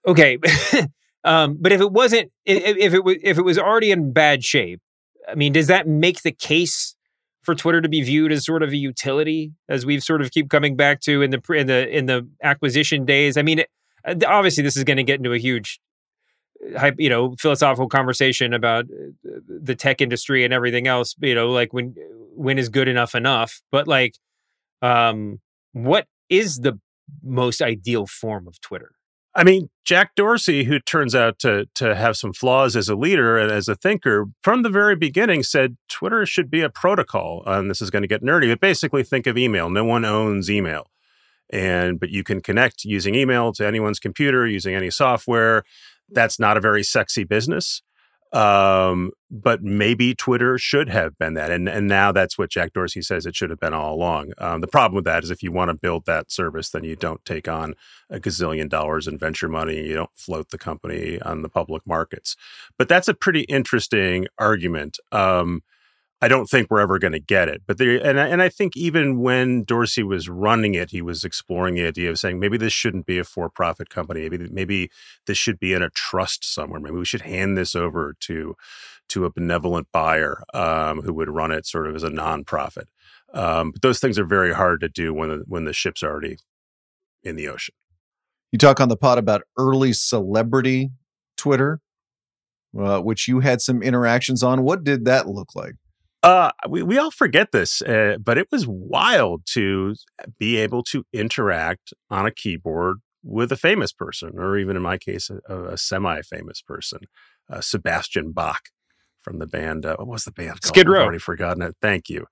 [0.06, 0.38] Okay
[1.24, 4.44] um, but if it wasn't if, if it was if it was already in bad
[4.44, 4.82] shape
[5.28, 6.96] i mean does that make the case
[7.42, 10.50] for Twitter to be viewed as sort of a utility, as we've sort of keep
[10.50, 13.38] coming back to in the in the in the acquisition days.
[13.38, 13.64] I mean,
[14.06, 15.80] uh, obviously, this is going to get into a huge,
[16.78, 21.16] uh, you know, philosophical conversation about uh, the tech industry and everything else.
[21.22, 21.96] You know, like when
[22.36, 23.62] when is good enough enough?
[23.72, 24.16] But like,
[24.82, 25.40] um,
[25.74, 26.80] what is the
[27.24, 28.92] most ideal form of Twitter?
[29.40, 33.38] I mean, Jack Dorsey, who turns out to to have some flaws as a leader
[33.38, 37.44] and as a thinker, from the very beginning said Twitter should be a protocol.
[37.48, 39.70] Uh, and this is going to get nerdy, but basically think of email.
[39.70, 40.88] No one owns email.
[41.50, 45.64] And but you can connect using email to anyone's computer using any software.
[46.10, 47.82] That's not a very sexy business.
[48.32, 51.52] Um, but maybe Twitter should have been that.
[51.52, 54.34] And, and now that's what Jack Dorsey says it should have been all along.
[54.38, 56.96] Um, the problem with that is if you want to build that service, then you
[56.96, 57.76] don't take on
[58.10, 59.88] a gazillion dollars in venture money.
[59.88, 62.36] You don't float the company on the public markets.
[62.78, 65.00] But that's a pretty interesting argument.
[65.12, 65.64] Um,
[66.22, 67.62] I don't think we're ever going to get it.
[67.66, 71.24] But there, and I, and I think even when Dorsey was running it, he was
[71.24, 74.22] exploring the idea of saying maybe this shouldn't be a for-profit company.
[74.22, 74.92] Maybe maybe
[75.28, 76.80] this should be in a trust somewhere.
[76.80, 78.56] Maybe we should hand this over to
[79.10, 82.86] to a benevolent buyer um, who would run it sort of as a nonprofit.
[83.34, 86.38] Um, but those things are very hard to do when the, when the ship's already
[87.24, 87.76] in the ocean.
[88.52, 90.92] You talk on the pod about early celebrity
[91.38, 91.80] Twitter,
[92.78, 94.64] uh, which you had some interactions on.
[94.64, 95.76] What did that look like?
[96.22, 99.96] Uh, we, we all forget this, uh, but it was wild to
[100.38, 104.98] be able to interact on a keyboard with a famous person, or even in my
[104.98, 107.00] case, a, a semi famous person,
[107.50, 108.70] uh, Sebastian Bach
[109.20, 109.86] from the band.
[109.86, 110.66] Uh, what was the band called?
[110.66, 111.00] Skid Row.
[111.00, 111.76] I've already forgotten it.
[111.82, 112.26] Thank you.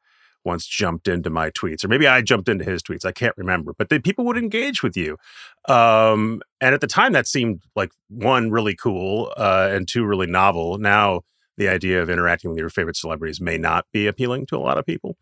[0.43, 3.05] Once jumped into my tweets, or maybe I jumped into his tweets.
[3.05, 5.17] I can't remember, but the, people would engage with you.
[5.67, 10.27] Um, and at the time, that seemed like one really cool, uh, and two really
[10.27, 10.77] novel.
[10.77, 11.21] Now,
[11.57, 14.77] the idea of interacting with your favorite celebrities may not be appealing to a lot
[14.77, 15.17] of people.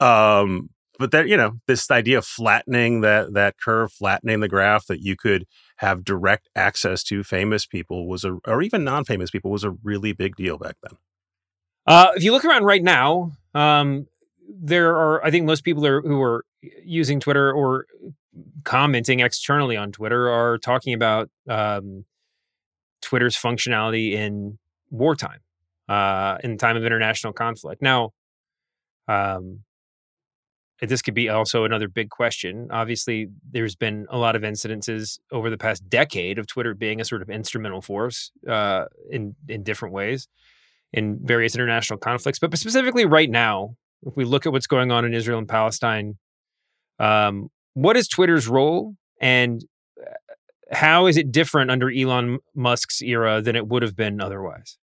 [0.00, 4.86] Um, but that you know, this idea of flattening that that curve, flattening the graph,
[4.86, 5.44] that you could
[5.76, 10.12] have direct access to famous people was a, or even non-famous people was a really
[10.12, 10.98] big deal back then.
[11.86, 14.06] Uh, if you look around right now, um,
[14.48, 16.44] there are, I think most people are, who are
[16.84, 17.86] using Twitter or
[18.64, 22.04] commenting externally on Twitter are talking about um,
[23.02, 24.58] Twitter's functionality in
[24.90, 25.40] wartime,
[25.88, 27.82] uh, in time of international conflict.
[27.82, 28.10] Now,
[29.08, 29.60] um,
[30.80, 32.68] this could be also another big question.
[32.70, 37.04] Obviously, there's been a lot of incidences over the past decade of Twitter being a
[37.04, 40.28] sort of instrumental force uh, in in different ways
[40.92, 42.38] in various international conflicts.
[42.38, 46.18] But specifically, right now, if we look at what's going on in Israel and Palestine,
[46.98, 49.64] um, what is Twitter's role, and
[50.00, 50.14] uh,
[50.72, 54.78] how is it different under Elon Musk's era than it would have been otherwise?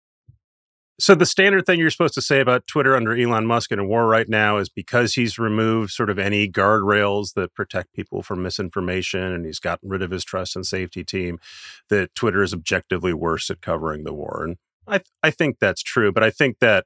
[0.99, 3.85] So the standard thing you're supposed to say about Twitter under Elon Musk in a
[3.85, 8.43] war right now is because he's removed sort of any guardrails that protect people from
[8.43, 11.39] misinformation and he's gotten rid of his trust and safety team,
[11.87, 14.43] that Twitter is objectively worse at covering the war.
[14.43, 16.85] And I I think that's true, but I think that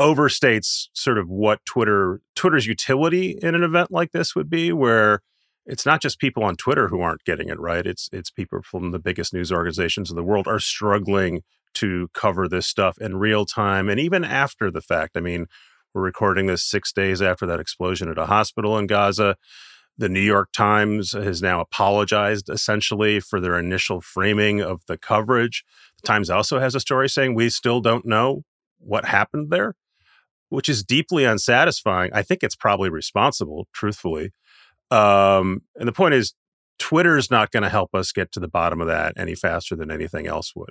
[0.00, 5.20] overstates sort of what Twitter Twitter's utility in an event like this would be where
[5.66, 7.86] it's not just people on Twitter who aren't getting it right.
[7.86, 11.42] It's it's people from the biggest news organizations in the world are struggling
[11.74, 15.16] to cover this stuff in real time and even after the fact.
[15.16, 15.46] I mean,
[15.94, 19.36] we're recording this six days after that explosion at a hospital in Gaza.
[19.96, 25.64] The New York Times has now apologized essentially for their initial framing of the coverage.
[26.02, 28.42] The Times also has a story saying we still don't know
[28.78, 29.76] what happened there,
[30.48, 32.10] which is deeply unsatisfying.
[32.12, 34.32] I think it's probably responsible, truthfully.
[34.90, 36.34] Um, and the point is,
[36.78, 39.92] Twitter's not going to help us get to the bottom of that any faster than
[39.92, 40.70] anything else would.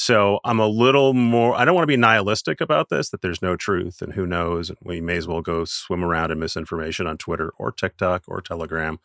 [0.00, 3.42] So I'm a little more, I don't want to be nihilistic about this, that there's
[3.42, 4.70] no truth and who knows.
[4.70, 8.40] And we may as well go swim around in misinformation on Twitter or TikTok or
[8.40, 8.98] Telegram.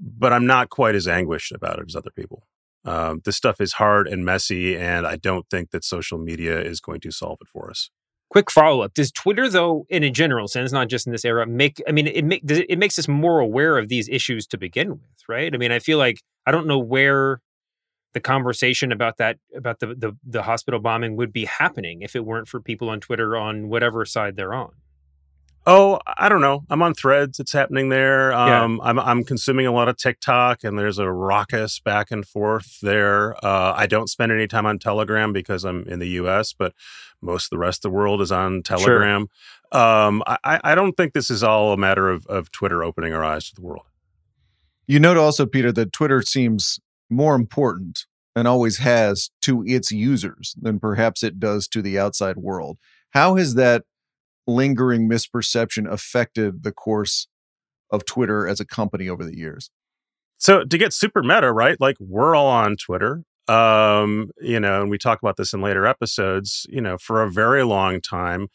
[0.00, 2.44] But I'm not quite as anguished about it as other people.
[2.84, 6.78] Um, this stuff is hard and messy, and I don't think that social media is
[6.78, 7.90] going to solve it for us.
[8.28, 11.44] Quick follow up: Does Twitter, though, in a general sense, not just in this era,
[11.44, 11.82] make?
[11.88, 14.90] I mean, it make it, it makes us more aware of these issues to begin
[14.90, 15.52] with, right?
[15.52, 17.40] I mean, I feel like I don't know where
[18.12, 22.24] the conversation about that about the, the the hospital bombing would be happening if it
[22.24, 24.72] weren't for people on Twitter on whatever side they're on.
[25.66, 26.64] Oh, I don't know.
[26.70, 27.38] I'm on Threads.
[27.38, 28.30] It's happening there.
[28.30, 28.62] Yeah.
[28.62, 32.80] Um, I'm I'm consuming a lot of TikTok, and there's a raucous back and forth
[32.80, 33.34] there.
[33.44, 36.72] Uh, I don't spend any time on Telegram because I'm in the U.S., but
[37.20, 39.28] most of the rest of the world is on Telegram.
[39.70, 43.22] Um, I, I don't think this is all a matter of of Twitter opening our
[43.22, 43.84] eyes to the world.
[44.86, 46.80] You note also, Peter, that Twitter seems
[47.10, 48.06] more important
[48.36, 52.78] and always has to its users than perhaps it does to the outside world.
[53.10, 53.84] How has that
[54.46, 57.26] lingering misperception affected the course
[57.90, 59.70] of Twitter as a company over the years?
[60.38, 61.78] So to get super meta, right?
[61.80, 63.24] Like we're all on Twitter.
[63.48, 67.30] Um, you know, and we talk about this in later episodes, you know, for a
[67.30, 68.46] very long time,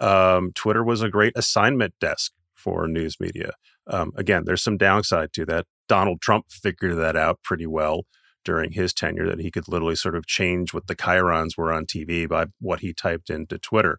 [0.00, 3.52] um, Twitter was a great assignment desk for news media.
[3.86, 5.66] Um, again, there's some downside to that.
[5.90, 8.02] Donald Trump figured that out pretty well
[8.44, 11.84] during his tenure that he could literally sort of change what the chyrons were on
[11.84, 13.98] TV by what he typed into Twitter.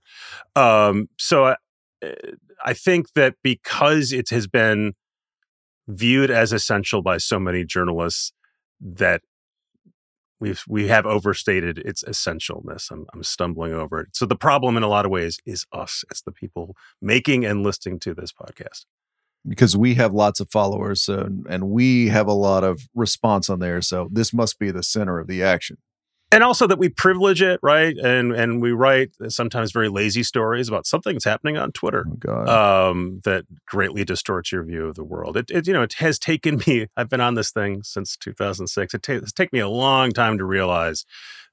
[0.55, 1.55] Um, so I,
[2.63, 4.93] I think that because it has been
[5.85, 8.31] viewed as essential by so many journalists
[8.79, 9.19] that
[10.39, 12.89] we've we have overstated its essentialness.
[12.89, 14.15] I'm, I'm stumbling over it.
[14.15, 16.05] So the problem in a lot of ways is us.
[16.09, 18.85] It's the people making and listening to this podcast
[19.47, 23.59] because we have lots of followers and, and we have a lot of response on
[23.59, 23.81] there.
[23.81, 25.77] So this must be the center of the action.
[26.33, 27.97] And also that we privilege it, right?
[27.97, 32.89] And and we write sometimes very lazy stories about something that's happening on Twitter oh
[32.89, 35.35] um, that greatly distorts your view of the world.
[35.35, 36.87] It, it you know it has taken me.
[36.95, 38.93] I've been on this thing since 2006.
[38.93, 41.05] It ta- it's taken me a long time to realize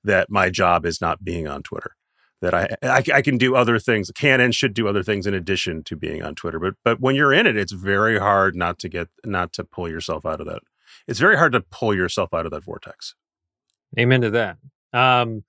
[0.05, 1.97] that my job is not being on Twitter
[2.41, 5.35] that I, I, I can do other things, can and should do other things in
[5.35, 6.59] addition to being on Twitter.
[6.59, 9.89] But but when you're in it, it's very hard not to get not to pull
[9.89, 10.61] yourself out of that
[11.07, 13.15] it's very hard to pull yourself out of that vortex.
[13.99, 14.59] Amen to that.
[14.93, 15.45] Um,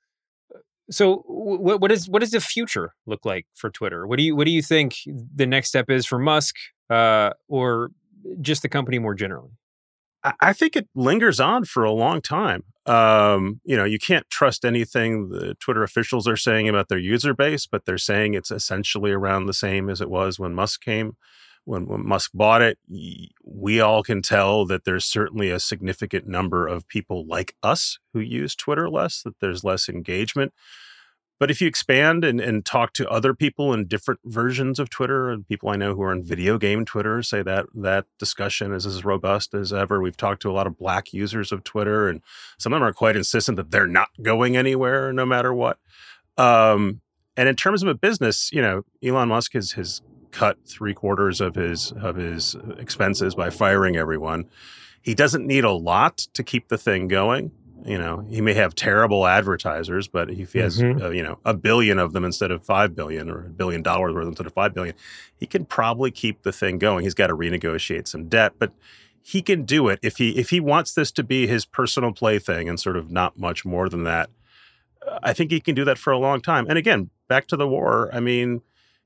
[0.90, 4.08] so what what is what does the future look like for Twitter?
[4.08, 6.56] What do you what do you think the next step is for Musk
[6.90, 7.92] uh, or
[8.42, 9.52] just the company more generally?
[10.24, 12.64] I, think it lingers on for a long time.
[12.86, 17.34] Um, you know, you can't trust anything the Twitter officials are saying about their user
[17.34, 21.16] base, but they're saying it's essentially around the same as it was when Musk came.
[21.66, 22.80] When, when Musk bought it,
[23.46, 28.20] we all can tell that there's certainly a significant number of people like us who
[28.20, 30.52] use Twitter less, that there's less engagement.
[31.40, 35.30] But if you expand and, and talk to other people in different versions of Twitter,
[35.30, 38.86] and people I know who are in video game Twitter say that that discussion is
[38.86, 40.02] as robust as ever.
[40.02, 42.22] We've talked to a lot of black users of Twitter, and
[42.58, 45.80] some of them are quite insistent that they're not going anywhere no matter what.
[46.38, 47.00] Um,
[47.38, 51.40] and in terms of a business, you know, Elon Musk has has cut three quarters
[51.40, 54.50] of his of his expenses by firing everyone.
[55.02, 57.52] He doesn't need a lot to keep the thing going.
[57.86, 61.02] You know, he may have terrible advertisers, but if he has, Mhm.
[61.02, 64.14] uh, you know, a billion of them instead of five billion or a billion dollars
[64.14, 64.96] worth instead of five billion,
[65.38, 67.04] he can probably keep the thing going.
[67.04, 68.74] He's got to renegotiate some debt, but
[69.22, 72.68] he can do it if he if he wants this to be his personal plaything
[72.68, 74.30] and sort of not much more than that.
[75.08, 76.66] uh, I think he can do that for a long time.
[76.68, 78.10] And again, back to the war.
[78.12, 78.62] I mean,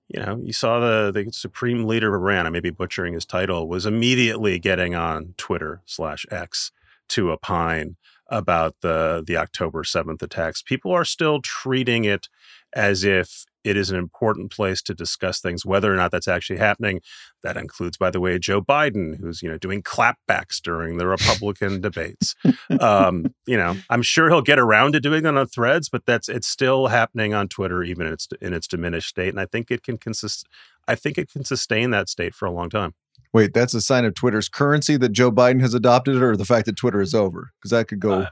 [0.08, 2.48] you know, you saw the the supreme leader of Iran.
[2.48, 3.68] I may be butchering his title.
[3.68, 6.72] Was immediately getting on Twitter slash X
[7.10, 7.96] to opine
[8.34, 10.62] about the the October seventh attacks.
[10.62, 12.28] People are still treating it
[12.76, 16.60] as if it is an important place to discuss things, whether or not that's actually
[16.60, 17.00] happening.
[17.44, 21.80] That includes, by the way, Joe Biden, who's you know doing clapbacks during the Republican
[21.82, 22.36] debates.
[22.80, 26.28] Um, you know, I'm sure he'll get around to doing that on Threads, but that's
[26.28, 29.30] it's still happening on Twitter, even in its in its diminished state.
[29.30, 30.48] And I think it can consist.
[30.88, 32.96] I think it can sustain that state for a long time.
[33.34, 36.68] Wait, that's a sign of Twitter's currency that Joe Biden has adopted, or the fact
[36.68, 37.52] that Twitter is over?
[37.60, 38.28] Because that could go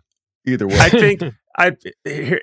[0.45, 0.77] either way.
[0.77, 1.21] Uh, I think
[1.57, 1.71] I
[2.03, 2.41] here,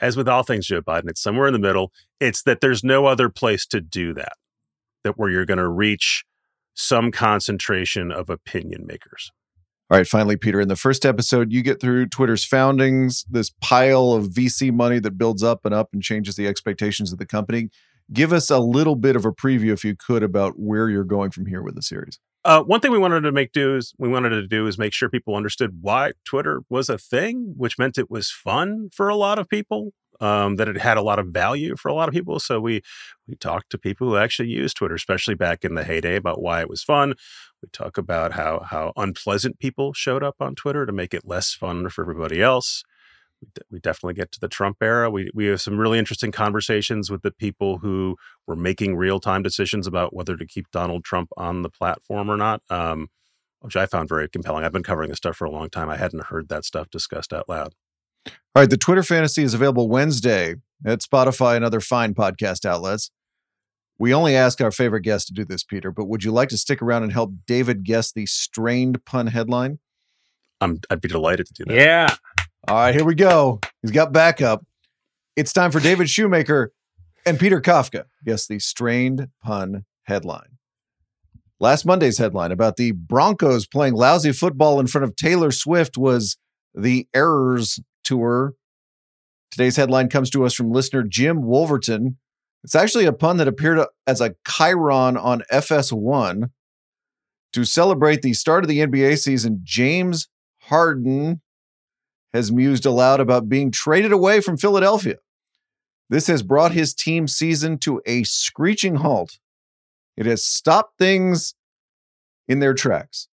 [0.00, 1.92] as with all things Joe Biden, it's somewhere in the middle.
[2.20, 4.32] It's that there's no other place to do that.
[5.04, 6.24] That where you're going to reach
[6.74, 9.30] some concentration of opinion makers.
[9.90, 14.12] All right, finally, Peter, in the first episode, you get through Twitter's foundings, this pile
[14.12, 17.70] of VC money that builds up and up and changes the expectations of the company.
[18.12, 21.30] Give us a little bit of a preview, if you could, about where you're going
[21.30, 22.18] from here with the series.
[22.44, 24.94] Uh, one thing we wanted to make do is we wanted to do is make
[24.94, 29.16] sure people understood why Twitter was a thing, which meant it was fun for a
[29.16, 29.92] lot of people.
[30.20, 32.40] Um, that it had a lot of value for a lot of people.
[32.40, 32.82] So we
[33.28, 36.60] we talked to people who actually used Twitter, especially back in the heyday, about why
[36.60, 37.14] it was fun.
[37.62, 41.54] We talk about how how unpleasant people showed up on Twitter to make it less
[41.54, 42.82] fun for everybody else.
[43.70, 45.10] We, definitely get to the Trump era.
[45.10, 48.16] We we have some really interesting conversations with the people who
[48.46, 52.36] were making real time decisions about whether to keep Donald Trump on the platform or
[52.36, 53.08] not, um,
[53.60, 54.64] which I found very compelling.
[54.64, 55.88] I've been covering this stuff for a long time.
[55.88, 57.74] I hadn't heard that stuff discussed out loud.
[58.26, 63.10] All right, the Twitter Fantasy is available Wednesday at Spotify and other fine podcast outlets.
[63.98, 66.58] We only ask our favorite guest to do this, Peter, but would you like to
[66.58, 69.80] stick around and help David guess the strained pun headline?
[70.60, 71.74] I'm, I'd be delighted to do that.
[71.74, 72.16] Yeah.
[72.68, 73.60] All right, here we go.
[73.80, 74.62] He's got backup.
[75.36, 76.70] It's time for David Shoemaker
[77.24, 78.04] and Peter Kafka.
[78.26, 80.58] Guess the strained pun headline.
[81.58, 86.36] Last Monday's headline about the Broncos playing lousy football in front of Taylor Swift was
[86.74, 88.52] the Errors Tour.
[89.50, 92.18] Today's headline comes to us from listener Jim Wolverton.
[92.62, 96.50] It's actually a pun that appeared as a chyron on FS1.
[97.54, 100.28] To celebrate the start of the NBA season, James
[100.64, 101.40] Harden
[102.32, 105.16] has mused aloud about being traded away from Philadelphia.
[106.10, 109.38] This has brought his team season to a screeching halt.
[110.16, 111.54] It has stopped things
[112.46, 113.28] in their tracks.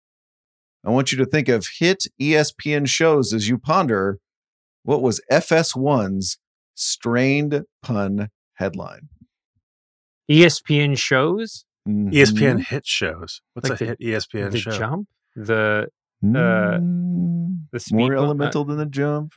[0.85, 4.19] I want you to think of hit ESPN shows as you ponder
[4.83, 6.37] what was FS1's
[6.75, 9.07] strained pun headline.
[10.29, 12.65] ESPN shows ESPN Mhm.
[12.67, 13.41] hit shows.
[13.53, 14.71] What's Like a the- hit ESPN the show?
[14.71, 15.89] jump, the
[16.23, 17.42] uh, Mm,
[17.73, 19.33] the speed more bump- elemental than the jump.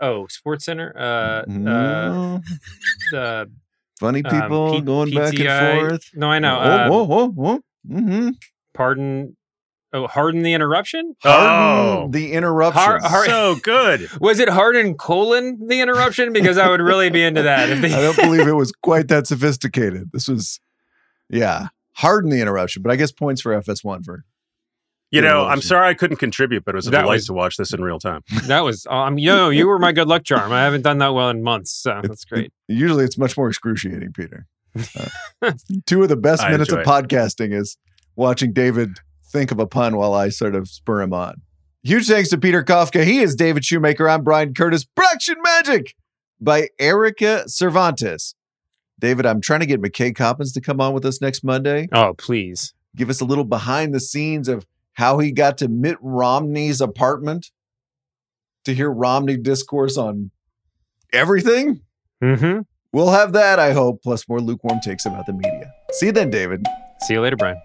[0.00, 2.42] oh Sports Center, uh, uh, Mm,
[3.12, 3.50] the
[3.98, 6.10] funny um, people P- going back and forth.
[6.14, 6.60] No, I know.
[6.62, 7.60] Oh, um, whoa, whoa, whoa.
[7.88, 8.28] Mm-hmm.
[8.74, 9.34] Pardon.
[9.94, 11.14] Oh, Harden the interruption.
[11.24, 12.82] Oh, the interruption.
[12.82, 14.10] Har- har- so good.
[14.20, 16.34] Was it Harden colon the interruption?
[16.34, 17.70] Because I would really be into that.
[17.70, 20.10] If they- I don't believe it was quite that sophisticated.
[20.12, 20.60] This was,
[21.30, 24.24] yeah, harden the interruption, but I guess points for FS1 for.
[25.10, 25.46] You know.
[25.46, 27.72] I'm sorry I couldn't contribute, but it was a That delight was- to watch this
[27.72, 28.22] in real time.
[28.46, 30.52] that was um, you know, you were my good luck charm.
[30.52, 32.52] I haven't done that well in months, so that's great.
[32.68, 34.46] Usually it's much more excruciating, Peter.
[35.42, 35.52] Uh,
[35.86, 37.76] two of the best I minutes of enjoy podcasting is
[38.16, 38.98] watching David
[39.32, 41.42] think of a pun while I sort of spur him on.
[41.82, 43.04] Huge thanks to Peter Kafka.
[43.04, 44.08] He is David Shoemaker.
[44.08, 44.84] I'm Bryan Curtis.
[44.84, 45.94] Production Magic
[46.40, 48.34] by Erika Cervantes.
[48.98, 51.88] David, I'm trying to get McKay Coppins to come on with us next Monday.
[51.92, 52.74] Oh, please.
[52.96, 54.66] Give us a little behind the scenes of
[54.98, 57.52] how he got to Mitt Romney's apartment
[58.64, 60.32] to hear Romney discourse on
[61.12, 61.82] everything.
[62.20, 62.62] Mm-hmm.
[62.92, 65.72] We'll have that, I hope, plus more lukewarm takes about the media.
[65.92, 66.66] See you then, David.
[67.02, 67.60] See you later, Brian.